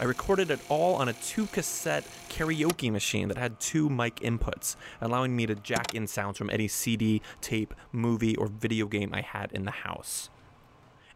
I 0.00 0.04
recorded 0.04 0.50
it 0.50 0.60
all 0.68 0.96
on 0.96 1.08
a 1.08 1.12
two 1.12 1.46
cassette 1.46 2.04
karaoke 2.28 2.90
machine 2.90 3.28
that 3.28 3.38
had 3.38 3.60
two 3.60 3.88
mic 3.88 4.16
inputs, 4.16 4.74
allowing 5.00 5.36
me 5.36 5.46
to 5.46 5.54
jack 5.54 5.94
in 5.94 6.08
sounds 6.08 6.36
from 6.36 6.50
any 6.50 6.66
CD, 6.66 7.22
tape, 7.40 7.74
movie, 7.92 8.34
or 8.34 8.48
video 8.48 8.86
game 8.86 9.10
I 9.14 9.20
had 9.20 9.52
in 9.52 9.66
the 9.66 9.70
house. 9.70 10.30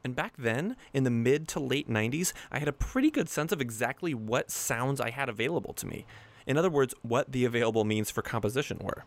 And 0.05 0.15
back 0.15 0.35
then, 0.37 0.77
in 0.93 1.05
the 1.05 1.11
mid 1.11 1.49
to 1.49 1.61
late 1.61 1.89
90s, 1.89 2.35
I 2.53 2.59
had 2.59 2.69
a 2.69 2.73
pretty 2.73 3.11
good 3.11 3.31
sense 3.31 3.53
of 3.53 3.63
exactly 3.63 4.13
what 4.13 4.51
sounds 4.51 5.01
I 5.01 5.09
had 5.09 5.31
available 5.31 5.73
to 5.73 5.87
me. 5.87 6.05
In 6.47 6.59
other 6.59 6.69
words, 6.69 6.95
what 7.01 7.33
the 7.33 7.47
available 7.47 7.85
means 7.85 8.11
for 8.11 8.21
composition 8.21 8.79
were. 8.83 9.05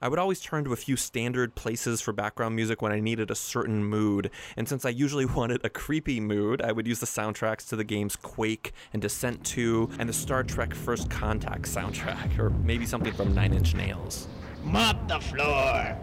I 0.00 0.06
would 0.06 0.20
always 0.20 0.38
turn 0.38 0.62
to 0.62 0.72
a 0.72 0.76
few 0.76 0.94
standard 0.94 1.56
places 1.56 2.00
for 2.00 2.12
background 2.12 2.54
music 2.54 2.80
when 2.80 2.92
I 2.92 3.00
needed 3.00 3.32
a 3.32 3.34
certain 3.34 3.82
mood, 3.84 4.30
and 4.56 4.68
since 4.68 4.84
I 4.84 4.90
usually 4.90 5.26
wanted 5.40 5.64
a 5.64 5.68
creepy 5.68 6.20
mood, 6.20 6.62
I 6.62 6.70
would 6.70 6.86
use 6.86 7.00
the 7.00 7.06
soundtracks 7.06 7.68
to 7.70 7.76
the 7.76 7.82
games 7.82 8.14
Quake 8.14 8.72
and 8.92 9.02
Descent 9.02 9.44
2 9.44 9.90
and 9.98 10.08
the 10.08 10.12
Star 10.12 10.44
Trek 10.44 10.72
First 10.72 11.10
Contact 11.10 11.62
soundtrack, 11.62 12.38
or 12.38 12.50
maybe 12.50 12.86
something 12.86 13.12
from 13.12 13.34
Nine 13.34 13.52
Inch 13.52 13.74
Nails. 13.74 14.28
Mop 14.62 15.08
the 15.08 15.18
floor. 15.18 15.98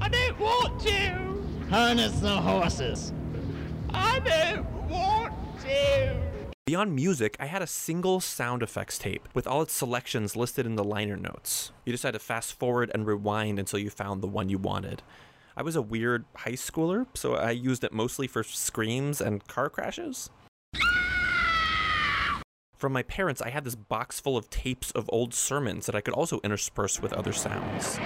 I 0.00 0.08
don't 0.08 0.40
want 0.40 0.80
to. 0.84 1.68
Harness 1.68 2.18
the 2.20 2.40
horses. 2.40 3.12
I 3.94 4.18
don't 4.20 4.88
want 4.88 5.34
to. 5.62 6.16
Beyond 6.64 6.94
music, 6.94 7.36
I 7.40 7.46
had 7.46 7.60
a 7.60 7.66
single 7.66 8.20
sound 8.20 8.62
effects 8.62 8.98
tape 8.98 9.28
with 9.34 9.46
all 9.46 9.62
its 9.62 9.72
selections 9.72 10.36
listed 10.36 10.64
in 10.64 10.76
the 10.76 10.84
liner 10.84 11.16
notes. 11.16 11.72
You 11.84 11.92
just 11.92 12.04
had 12.04 12.14
to 12.14 12.18
fast 12.18 12.52
forward 12.54 12.90
and 12.94 13.06
rewind 13.06 13.58
until 13.58 13.78
you 13.78 13.90
found 13.90 14.22
the 14.22 14.28
one 14.28 14.48
you 14.48 14.58
wanted. 14.58 15.02
I 15.56 15.62
was 15.62 15.76
a 15.76 15.82
weird 15.82 16.24
high 16.36 16.52
schooler, 16.52 17.06
so 17.14 17.34
I 17.34 17.50
used 17.50 17.84
it 17.84 17.92
mostly 17.92 18.26
for 18.26 18.42
screams 18.42 19.20
and 19.20 19.46
car 19.46 19.68
crashes. 19.68 20.30
From 22.74 22.92
my 22.92 23.02
parents, 23.02 23.42
I 23.42 23.50
had 23.50 23.64
this 23.64 23.74
box 23.74 24.18
full 24.18 24.36
of 24.36 24.48
tapes 24.48 24.90
of 24.92 25.10
old 25.12 25.34
sermons 25.34 25.86
that 25.86 25.94
I 25.94 26.00
could 26.00 26.14
also 26.14 26.40
intersperse 26.42 27.02
with 27.02 27.12
other 27.12 27.32
sounds. 27.32 27.98
What 27.98 28.04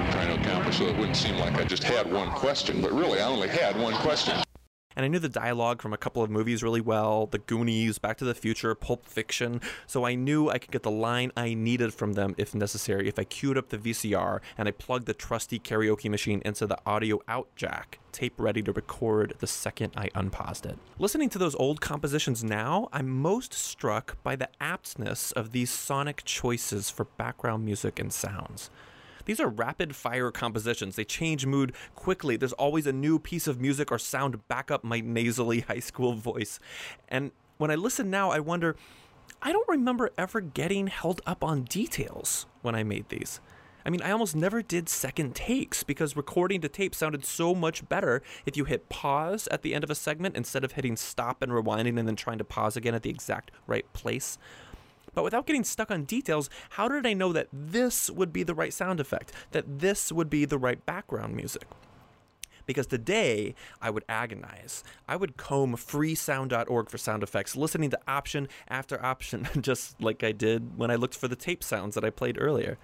I'm 0.00 0.10
trying 0.10 0.34
to 0.34 0.40
accomplish 0.40 0.63
so 0.74 0.88
it 0.88 0.96
wouldn't 0.96 1.16
seem 1.16 1.36
like 1.36 1.54
I 1.54 1.62
just 1.62 1.84
had 1.84 2.10
one 2.10 2.30
question, 2.30 2.80
but 2.80 2.92
really 2.92 3.20
I 3.20 3.28
only 3.28 3.46
had 3.46 3.78
one 3.78 3.94
question. 3.94 4.42
And 4.96 5.04
I 5.04 5.08
knew 5.08 5.20
the 5.20 5.28
dialogue 5.28 5.80
from 5.80 5.92
a 5.92 5.96
couple 5.96 6.22
of 6.22 6.30
movies 6.30 6.64
really 6.64 6.80
well 6.80 7.26
The 7.26 7.38
Goonies, 7.38 7.98
Back 7.98 8.16
to 8.18 8.24
the 8.24 8.34
Future, 8.34 8.74
Pulp 8.74 9.06
Fiction. 9.06 9.60
So 9.86 10.04
I 10.04 10.16
knew 10.16 10.50
I 10.50 10.58
could 10.58 10.72
get 10.72 10.82
the 10.82 10.90
line 10.90 11.30
I 11.36 11.54
needed 11.54 11.94
from 11.94 12.14
them 12.14 12.34
if 12.38 12.56
necessary 12.56 13.08
if 13.08 13.18
I 13.20 13.24
queued 13.24 13.56
up 13.56 13.68
the 13.68 13.78
VCR 13.78 14.40
and 14.58 14.66
I 14.66 14.72
plugged 14.72 15.06
the 15.06 15.14
trusty 15.14 15.60
karaoke 15.60 16.10
machine 16.10 16.42
into 16.44 16.66
the 16.66 16.78
audio 16.84 17.20
out 17.28 17.48
jack, 17.54 18.00
tape 18.10 18.34
ready 18.38 18.62
to 18.62 18.72
record 18.72 19.34
the 19.38 19.46
second 19.46 19.92
I 19.96 20.10
unpaused 20.14 20.66
it. 20.66 20.78
Listening 20.98 21.28
to 21.30 21.38
those 21.38 21.54
old 21.54 21.80
compositions 21.80 22.42
now, 22.42 22.88
I'm 22.92 23.08
most 23.08 23.52
struck 23.52 24.20
by 24.24 24.34
the 24.34 24.48
aptness 24.60 25.32
of 25.32 25.52
these 25.52 25.70
sonic 25.70 26.24
choices 26.24 26.90
for 26.90 27.04
background 27.04 27.64
music 27.64 28.00
and 28.00 28.12
sounds. 28.12 28.70
These 29.24 29.40
are 29.40 29.48
rapid 29.48 29.96
fire 29.96 30.30
compositions. 30.30 30.96
They 30.96 31.04
change 31.04 31.46
mood 31.46 31.74
quickly. 31.94 32.36
There's 32.36 32.52
always 32.52 32.86
a 32.86 32.92
new 32.92 33.18
piece 33.18 33.46
of 33.46 33.60
music 33.60 33.90
or 33.90 33.98
sound 33.98 34.46
back 34.48 34.70
up 34.70 34.84
my 34.84 35.00
nasally 35.00 35.60
high 35.68 35.80
school 35.80 36.14
voice. 36.14 36.58
And 37.08 37.32
when 37.58 37.70
I 37.70 37.74
listen 37.74 38.10
now, 38.10 38.30
I 38.30 38.40
wonder 38.40 38.76
I 39.42 39.52
don't 39.52 39.68
remember 39.68 40.10
ever 40.16 40.40
getting 40.40 40.86
held 40.86 41.20
up 41.26 41.44
on 41.44 41.64
details 41.64 42.46
when 42.62 42.74
I 42.74 42.82
made 42.82 43.08
these. 43.08 43.40
I 43.86 43.90
mean, 43.90 44.00
I 44.00 44.10
almost 44.12 44.34
never 44.34 44.62
did 44.62 44.88
second 44.88 45.34
takes 45.34 45.82
because 45.82 46.16
recording 46.16 46.62
to 46.62 46.68
tape 46.70 46.94
sounded 46.94 47.26
so 47.26 47.54
much 47.54 47.86
better 47.86 48.22
if 48.46 48.56
you 48.56 48.64
hit 48.64 48.88
pause 48.88 49.46
at 49.50 49.60
the 49.60 49.74
end 49.74 49.84
of 49.84 49.90
a 49.90 49.94
segment 49.94 50.36
instead 50.36 50.64
of 50.64 50.72
hitting 50.72 50.96
stop 50.96 51.42
and 51.42 51.52
rewinding 51.52 51.98
and 51.98 52.08
then 52.08 52.16
trying 52.16 52.38
to 52.38 52.44
pause 52.44 52.76
again 52.76 52.94
at 52.94 53.02
the 53.02 53.10
exact 53.10 53.50
right 53.66 53.90
place. 53.92 54.38
But 55.14 55.24
without 55.24 55.46
getting 55.46 55.64
stuck 55.64 55.90
on 55.90 56.04
details, 56.04 56.50
how 56.70 56.88
did 56.88 57.06
I 57.06 57.12
know 57.12 57.32
that 57.32 57.48
this 57.52 58.10
would 58.10 58.32
be 58.32 58.42
the 58.42 58.54
right 58.54 58.72
sound 58.72 59.00
effect? 59.00 59.32
That 59.52 59.78
this 59.78 60.10
would 60.12 60.28
be 60.28 60.44
the 60.44 60.58
right 60.58 60.84
background 60.84 61.36
music? 61.36 61.66
Because 62.66 62.86
today 62.86 63.54
I 63.80 63.90
would 63.90 64.04
agonize. 64.08 64.82
I 65.06 65.16
would 65.16 65.36
comb 65.36 65.76
freesound.org 65.76 66.90
for 66.90 66.98
sound 66.98 67.22
effects, 67.22 67.56
listening 67.56 67.90
to 67.90 68.00
option 68.08 68.48
after 68.68 69.02
option, 69.04 69.48
just 69.60 70.00
like 70.00 70.24
I 70.24 70.32
did 70.32 70.78
when 70.78 70.90
I 70.90 70.96
looked 70.96 71.14
for 71.14 71.28
the 71.28 71.36
tape 71.36 71.62
sounds 71.62 71.94
that 71.94 72.04
I 72.04 72.10
played 72.10 72.40
earlier. 72.40 72.78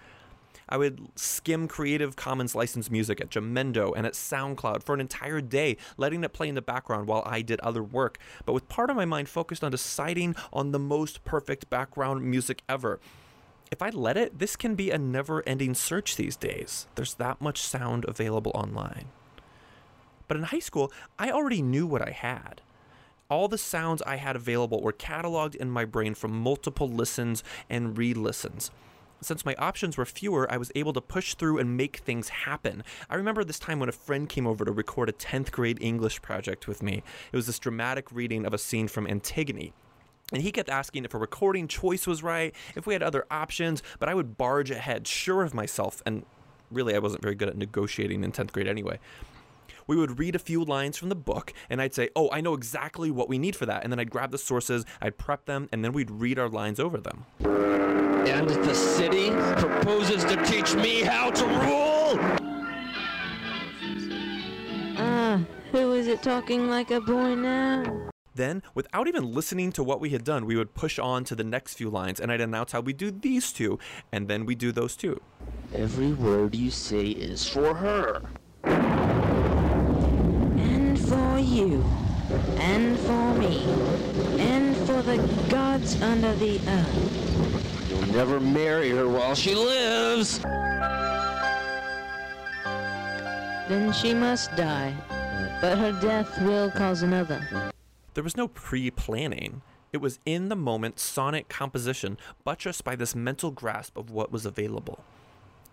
I 0.70 0.76
would 0.76 1.08
skim 1.16 1.66
Creative 1.66 2.14
Commons 2.14 2.54
licensed 2.54 2.92
music 2.92 3.20
at 3.20 3.30
Jamendo 3.30 3.92
and 3.96 4.06
at 4.06 4.12
SoundCloud 4.12 4.84
for 4.84 4.94
an 4.94 5.00
entire 5.00 5.40
day, 5.40 5.76
letting 5.96 6.22
it 6.22 6.32
play 6.32 6.48
in 6.48 6.54
the 6.54 6.62
background 6.62 7.08
while 7.08 7.24
I 7.26 7.42
did 7.42 7.58
other 7.60 7.82
work, 7.82 8.18
but 8.44 8.52
with 8.52 8.68
part 8.68 8.88
of 8.88 8.96
my 8.96 9.04
mind 9.04 9.28
focused 9.28 9.64
on 9.64 9.72
deciding 9.72 10.36
on 10.52 10.70
the 10.70 10.78
most 10.78 11.24
perfect 11.24 11.68
background 11.70 12.22
music 12.22 12.62
ever. 12.68 13.00
If 13.72 13.82
I 13.82 13.90
let 13.90 14.16
it, 14.16 14.38
this 14.38 14.54
can 14.54 14.76
be 14.76 14.90
a 14.90 14.98
never 14.98 15.42
ending 15.46 15.74
search 15.74 16.14
these 16.14 16.36
days. 16.36 16.86
There's 16.94 17.14
that 17.14 17.40
much 17.40 17.60
sound 17.60 18.04
available 18.06 18.52
online. 18.54 19.06
But 20.28 20.36
in 20.36 20.44
high 20.44 20.60
school, 20.60 20.92
I 21.18 21.30
already 21.30 21.62
knew 21.62 21.86
what 21.86 22.06
I 22.06 22.12
had. 22.12 22.60
All 23.28 23.48
the 23.48 23.58
sounds 23.58 24.02
I 24.02 24.16
had 24.16 24.36
available 24.36 24.80
were 24.80 24.92
cataloged 24.92 25.54
in 25.56 25.70
my 25.70 25.84
brain 25.84 26.14
from 26.14 26.32
multiple 26.32 26.88
listens 26.88 27.42
and 27.68 27.96
re 27.98 28.14
listens 28.14 28.70
since 29.20 29.44
my 29.44 29.54
options 29.56 29.96
were 29.96 30.04
fewer, 30.04 30.50
I 30.50 30.56
was 30.56 30.72
able 30.74 30.92
to 30.94 31.00
push 31.00 31.34
through 31.34 31.58
and 31.58 31.76
make 31.76 31.98
things 31.98 32.28
happen. 32.28 32.82
I 33.08 33.16
remember 33.16 33.44
this 33.44 33.58
time 33.58 33.78
when 33.78 33.88
a 33.88 33.92
friend 33.92 34.28
came 34.28 34.46
over 34.46 34.64
to 34.64 34.72
record 34.72 35.08
a 35.08 35.12
10th 35.12 35.50
grade 35.50 35.78
English 35.80 36.22
project 36.22 36.66
with 36.66 36.82
me. 36.82 37.02
It 37.32 37.36
was 37.36 37.46
this 37.46 37.58
dramatic 37.58 38.10
reading 38.12 38.46
of 38.46 38.54
a 38.54 38.58
scene 38.58 38.88
from 38.88 39.06
Antigone. 39.06 39.72
And 40.32 40.42
he 40.42 40.52
kept 40.52 40.70
asking 40.70 41.04
if 41.04 41.14
a 41.14 41.18
recording 41.18 41.66
choice 41.66 42.06
was 42.06 42.22
right, 42.22 42.54
if 42.76 42.86
we 42.86 42.94
had 42.94 43.02
other 43.02 43.26
options, 43.30 43.82
but 43.98 44.08
I 44.08 44.14
would 44.14 44.36
barge 44.36 44.70
ahead, 44.70 45.06
sure 45.06 45.42
of 45.42 45.54
myself, 45.54 46.02
and 46.06 46.24
really 46.70 46.94
I 46.94 46.98
wasn't 46.98 47.22
very 47.22 47.34
good 47.34 47.48
at 47.48 47.56
negotiating 47.56 48.22
in 48.22 48.32
10th 48.32 48.52
grade 48.52 48.68
anyway. 48.68 49.00
We 49.86 49.96
would 49.96 50.20
read 50.20 50.36
a 50.36 50.38
few 50.38 50.64
lines 50.64 50.96
from 50.96 51.08
the 51.08 51.16
book, 51.16 51.52
and 51.68 51.82
I'd 51.82 51.94
say, 51.94 52.10
Oh, 52.14 52.30
I 52.30 52.40
know 52.40 52.54
exactly 52.54 53.10
what 53.10 53.28
we 53.28 53.38
need 53.38 53.56
for 53.56 53.66
that. 53.66 53.82
And 53.82 53.92
then 53.92 53.98
I'd 53.98 54.10
grab 54.10 54.30
the 54.30 54.38
sources, 54.38 54.84
I'd 55.00 55.18
prep 55.18 55.46
them, 55.46 55.68
and 55.72 55.84
then 55.84 55.92
we'd 55.92 56.12
read 56.12 56.38
our 56.38 56.48
lines 56.48 56.78
over 56.78 56.98
them. 56.98 57.26
And 58.28 58.48
the 58.48 58.74
city 58.74 59.30
proposes 59.60 60.24
to 60.24 60.36
teach 60.44 60.74
me 60.74 61.00
how 61.02 61.30
to 61.30 61.46
rule! 61.46 62.18
Ah, 64.98 65.40
who 65.72 65.92
is 65.92 66.06
it 66.06 66.22
talking 66.22 66.68
like 66.68 66.90
a 66.90 67.00
boy 67.00 67.34
now? 67.34 68.10
Then, 68.34 68.62
without 68.74 69.08
even 69.08 69.34
listening 69.34 69.72
to 69.72 69.82
what 69.82 70.00
we 70.00 70.10
had 70.10 70.24
done, 70.24 70.46
we 70.46 70.56
would 70.56 70.74
push 70.74 70.98
on 70.98 71.24
to 71.24 71.34
the 71.34 71.44
next 71.44 71.74
few 71.74 71.90
lines, 71.90 72.20
and 72.20 72.30
I'd 72.30 72.40
announce 72.40 72.72
how 72.72 72.80
we 72.80 72.92
do 72.92 73.10
these 73.10 73.52
two, 73.52 73.78
and 74.12 74.28
then 74.28 74.46
we 74.46 74.54
do 74.54 74.72
those 74.72 74.96
two. 74.96 75.20
Every 75.74 76.12
word 76.12 76.54
you 76.54 76.70
say 76.70 77.06
is 77.06 77.48
for 77.48 77.74
her. 77.74 78.22
And 80.60 80.98
for 80.98 81.38
you. 81.38 81.84
And 82.58 82.98
for 83.00 83.34
me. 83.34 83.64
And 84.38 84.76
for 84.86 85.02
the 85.02 85.18
gods 85.50 86.00
under 86.00 86.34
the 86.36 86.60
earth. 86.66 87.59
You'll 88.01 88.14
never 88.14 88.40
marry 88.40 88.90
her 88.90 89.07
while 89.07 89.34
she 89.34 89.55
lives. 89.55 90.38
Then 93.68 93.92
she 93.92 94.14
must 94.14 94.57
die. 94.57 94.94
But 95.61 95.76
her 95.76 95.92
death 96.01 96.40
will 96.40 96.70
cause 96.70 97.03
another. 97.03 97.70
There 98.14 98.24
was 98.24 98.38
no 98.38 98.48
pre 98.48 98.90
planning. 98.90 99.61
It 99.92 99.98
was 99.98 100.18
in 100.24 100.48
the 100.48 100.57
moment 100.57 100.98
sonic 100.98 101.48
composition, 101.51 102.16
buttressed 102.42 102.84
by 102.84 102.96
this 102.96 103.14
mental 103.14 103.51
grasp 103.51 103.98
of 103.98 104.11
what 104.11 104.32
was 104.32 104.46
available. 104.46 105.05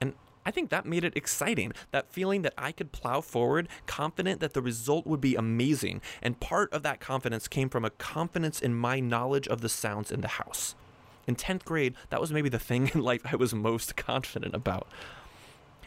And 0.01 0.13
I 0.45 0.51
think 0.51 0.69
that 0.69 0.85
made 0.85 1.05
it 1.05 1.15
exciting. 1.15 1.71
That 1.91 2.11
feeling 2.11 2.41
that 2.41 2.53
I 2.57 2.73
could 2.73 2.91
plow 2.91 3.21
forward, 3.21 3.69
confident 3.85 4.41
that 4.41 4.53
the 4.53 4.61
result 4.61 5.07
would 5.07 5.21
be 5.21 5.35
amazing. 5.35 6.01
And 6.21 6.39
part 6.41 6.73
of 6.73 6.83
that 6.83 6.99
confidence 6.99 7.47
came 7.47 7.69
from 7.69 7.85
a 7.85 7.91
confidence 7.91 8.59
in 8.59 8.75
my 8.75 8.99
knowledge 8.99 9.47
of 9.47 9.61
the 9.61 9.69
sounds 9.69 10.11
in 10.11 10.19
the 10.19 10.27
house. 10.27 10.75
In 11.27 11.35
10th 11.35 11.65
grade, 11.65 11.93
that 12.09 12.21
was 12.21 12.31
maybe 12.31 12.47
the 12.47 12.57
thing 12.57 12.89
in 12.93 13.01
life 13.01 13.21
I 13.29 13.35
was 13.35 13.53
most 13.53 13.97
confident 13.97 14.55
about. 14.55 14.87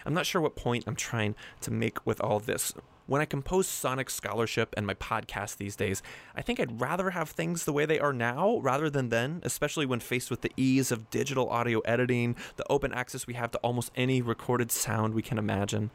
I'm 0.05 0.14
not 0.14 0.26
sure 0.26 0.41
what 0.41 0.55
point 0.55 0.84
I'm 0.86 0.97
trying 0.97 1.34
to 1.62 1.70
make 1.70 2.07
with 2.07 2.20
all 2.20 2.41
this. 2.41 2.74
When 3.07 3.20
I 3.20 3.24
compose 3.24 3.66
Sonic 3.66 4.09
Scholarship 4.09 4.74
and 4.76 4.86
my 4.86 4.95
podcast 4.95 5.57
these 5.57 5.76
days, 5.76 6.03
I 6.36 6.43
think 6.43 6.61
I'd 6.61 6.80
rather 6.80 7.11
have 7.11 7.30
things 7.30 7.64
the 7.64 7.72
way 7.72 7.84
they 7.84 7.99
are 7.99 8.12
now 8.12 8.59
rather 8.59 8.88
than 8.88 9.09
then, 9.09 9.41
especially 9.43 9.84
when 9.86 10.01
faced 10.01 10.30
with 10.30 10.43
the 10.43 10.53
ease 10.57 10.93
of 10.93 11.11
digital 11.11 11.49
audio 11.49 11.80
editing, 11.80 12.36
the 12.57 12.66
open 12.70 12.93
access 12.93 13.26
we 13.26 13.34
have 13.34 13.51
to 13.53 13.59
almost 13.59 13.91
any 13.97 14.22
recorded 14.22 14.70
sound 14.70 15.14
we 15.14 15.22
can 15.22 15.38
imagine. 15.38 15.91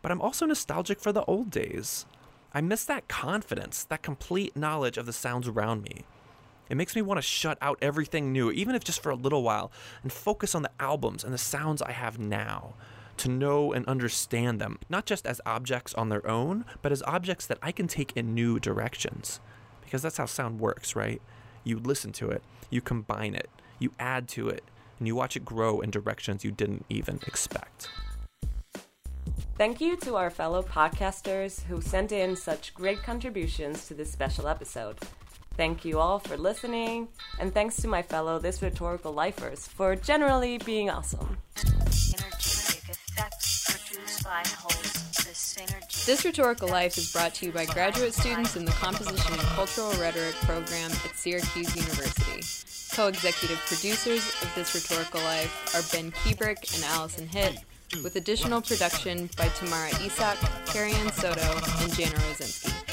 But 0.00 0.12
I'm 0.12 0.22
also 0.22 0.46
nostalgic 0.46 1.00
for 1.00 1.10
the 1.10 1.24
old 1.24 1.50
days. 1.50 2.06
I 2.52 2.60
miss 2.60 2.84
that 2.84 3.08
confidence, 3.08 3.84
that 3.84 4.02
complete 4.02 4.56
knowledge 4.56 4.96
of 4.96 5.06
the 5.06 5.12
sounds 5.12 5.48
around 5.48 5.82
me. 5.82 6.04
It 6.68 6.76
makes 6.76 6.94
me 6.94 7.02
want 7.02 7.18
to 7.18 7.22
shut 7.22 7.58
out 7.60 7.78
everything 7.80 8.32
new, 8.32 8.50
even 8.50 8.74
if 8.74 8.84
just 8.84 9.02
for 9.02 9.10
a 9.10 9.14
little 9.14 9.42
while, 9.42 9.72
and 10.02 10.12
focus 10.12 10.54
on 10.54 10.62
the 10.62 10.70
albums 10.80 11.24
and 11.24 11.32
the 11.32 11.38
sounds 11.38 11.82
I 11.82 11.92
have 11.92 12.18
now 12.18 12.74
to 13.18 13.28
know 13.28 13.72
and 13.72 13.86
understand 13.86 14.60
them, 14.60 14.78
not 14.88 15.04
just 15.04 15.26
as 15.26 15.40
objects 15.44 15.94
on 15.94 16.08
their 16.08 16.26
own, 16.28 16.64
but 16.82 16.92
as 16.92 17.02
objects 17.02 17.46
that 17.46 17.58
I 17.62 17.72
can 17.72 17.88
take 17.88 18.12
in 18.16 18.34
new 18.34 18.58
directions. 18.60 19.40
Because 19.82 20.02
that's 20.02 20.18
how 20.18 20.26
sound 20.26 20.60
works, 20.60 20.94
right? 20.94 21.20
You 21.64 21.78
listen 21.78 22.12
to 22.12 22.30
it, 22.30 22.42
you 22.70 22.80
combine 22.80 23.34
it, 23.34 23.50
you 23.78 23.92
add 23.98 24.28
to 24.28 24.48
it, 24.48 24.62
and 24.98 25.06
you 25.06 25.14
watch 25.14 25.36
it 25.36 25.44
grow 25.44 25.80
in 25.80 25.90
directions 25.90 26.44
you 26.44 26.50
didn't 26.50 26.84
even 26.88 27.20
expect. 27.26 27.88
Thank 29.56 29.80
you 29.80 29.96
to 29.98 30.14
our 30.14 30.30
fellow 30.30 30.62
podcasters 30.62 31.64
who 31.64 31.80
sent 31.80 32.12
in 32.12 32.36
such 32.36 32.74
great 32.74 33.02
contributions 33.02 33.86
to 33.88 33.94
this 33.94 34.10
special 34.12 34.46
episode. 34.46 34.98
Thank 35.58 35.84
you 35.84 35.98
all 35.98 36.20
for 36.20 36.36
listening, 36.36 37.08
and 37.40 37.52
thanks 37.52 37.74
to 37.82 37.88
my 37.88 38.00
fellow 38.00 38.38
This 38.38 38.62
Rhetorical 38.62 39.12
Lifers 39.12 39.66
for 39.66 39.96
generally 39.96 40.58
being 40.58 40.88
awesome. 40.88 41.36
This 46.06 46.24
Rhetorical 46.24 46.68
Life 46.68 46.96
is 46.96 47.12
brought 47.12 47.34
to 47.34 47.46
you 47.46 47.50
by 47.50 47.64
graduate 47.64 48.14
students 48.14 48.54
in 48.54 48.66
the 48.66 48.70
Composition 48.70 49.32
and 49.32 49.42
Cultural 49.58 49.90
Rhetoric 49.94 50.36
program 50.42 50.92
at 50.92 51.16
Syracuse 51.16 51.74
University. 51.74 52.94
Co 52.94 53.08
executive 53.08 53.58
producers 53.66 54.28
of 54.40 54.52
This 54.54 54.76
Rhetorical 54.76 55.20
Life 55.22 55.74
are 55.74 55.82
Ben 55.92 56.12
Kuebrich 56.12 56.72
and 56.76 56.84
Allison 56.84 57.26
Hitt, 57.26 57.64
with 58.04 58.14
additional 58.14 58.62
production 58.62 59.28
by 59.36 59.48
Tamara 59.48 59.90
Isak, 60.06 60.38
Carrie 60.66 60.92
Ann 60.92 61.10
Soto, 61.14 61.40
and 61.82 61.92
Jana 61.94 62.14
Rosinski. 62.14 62.87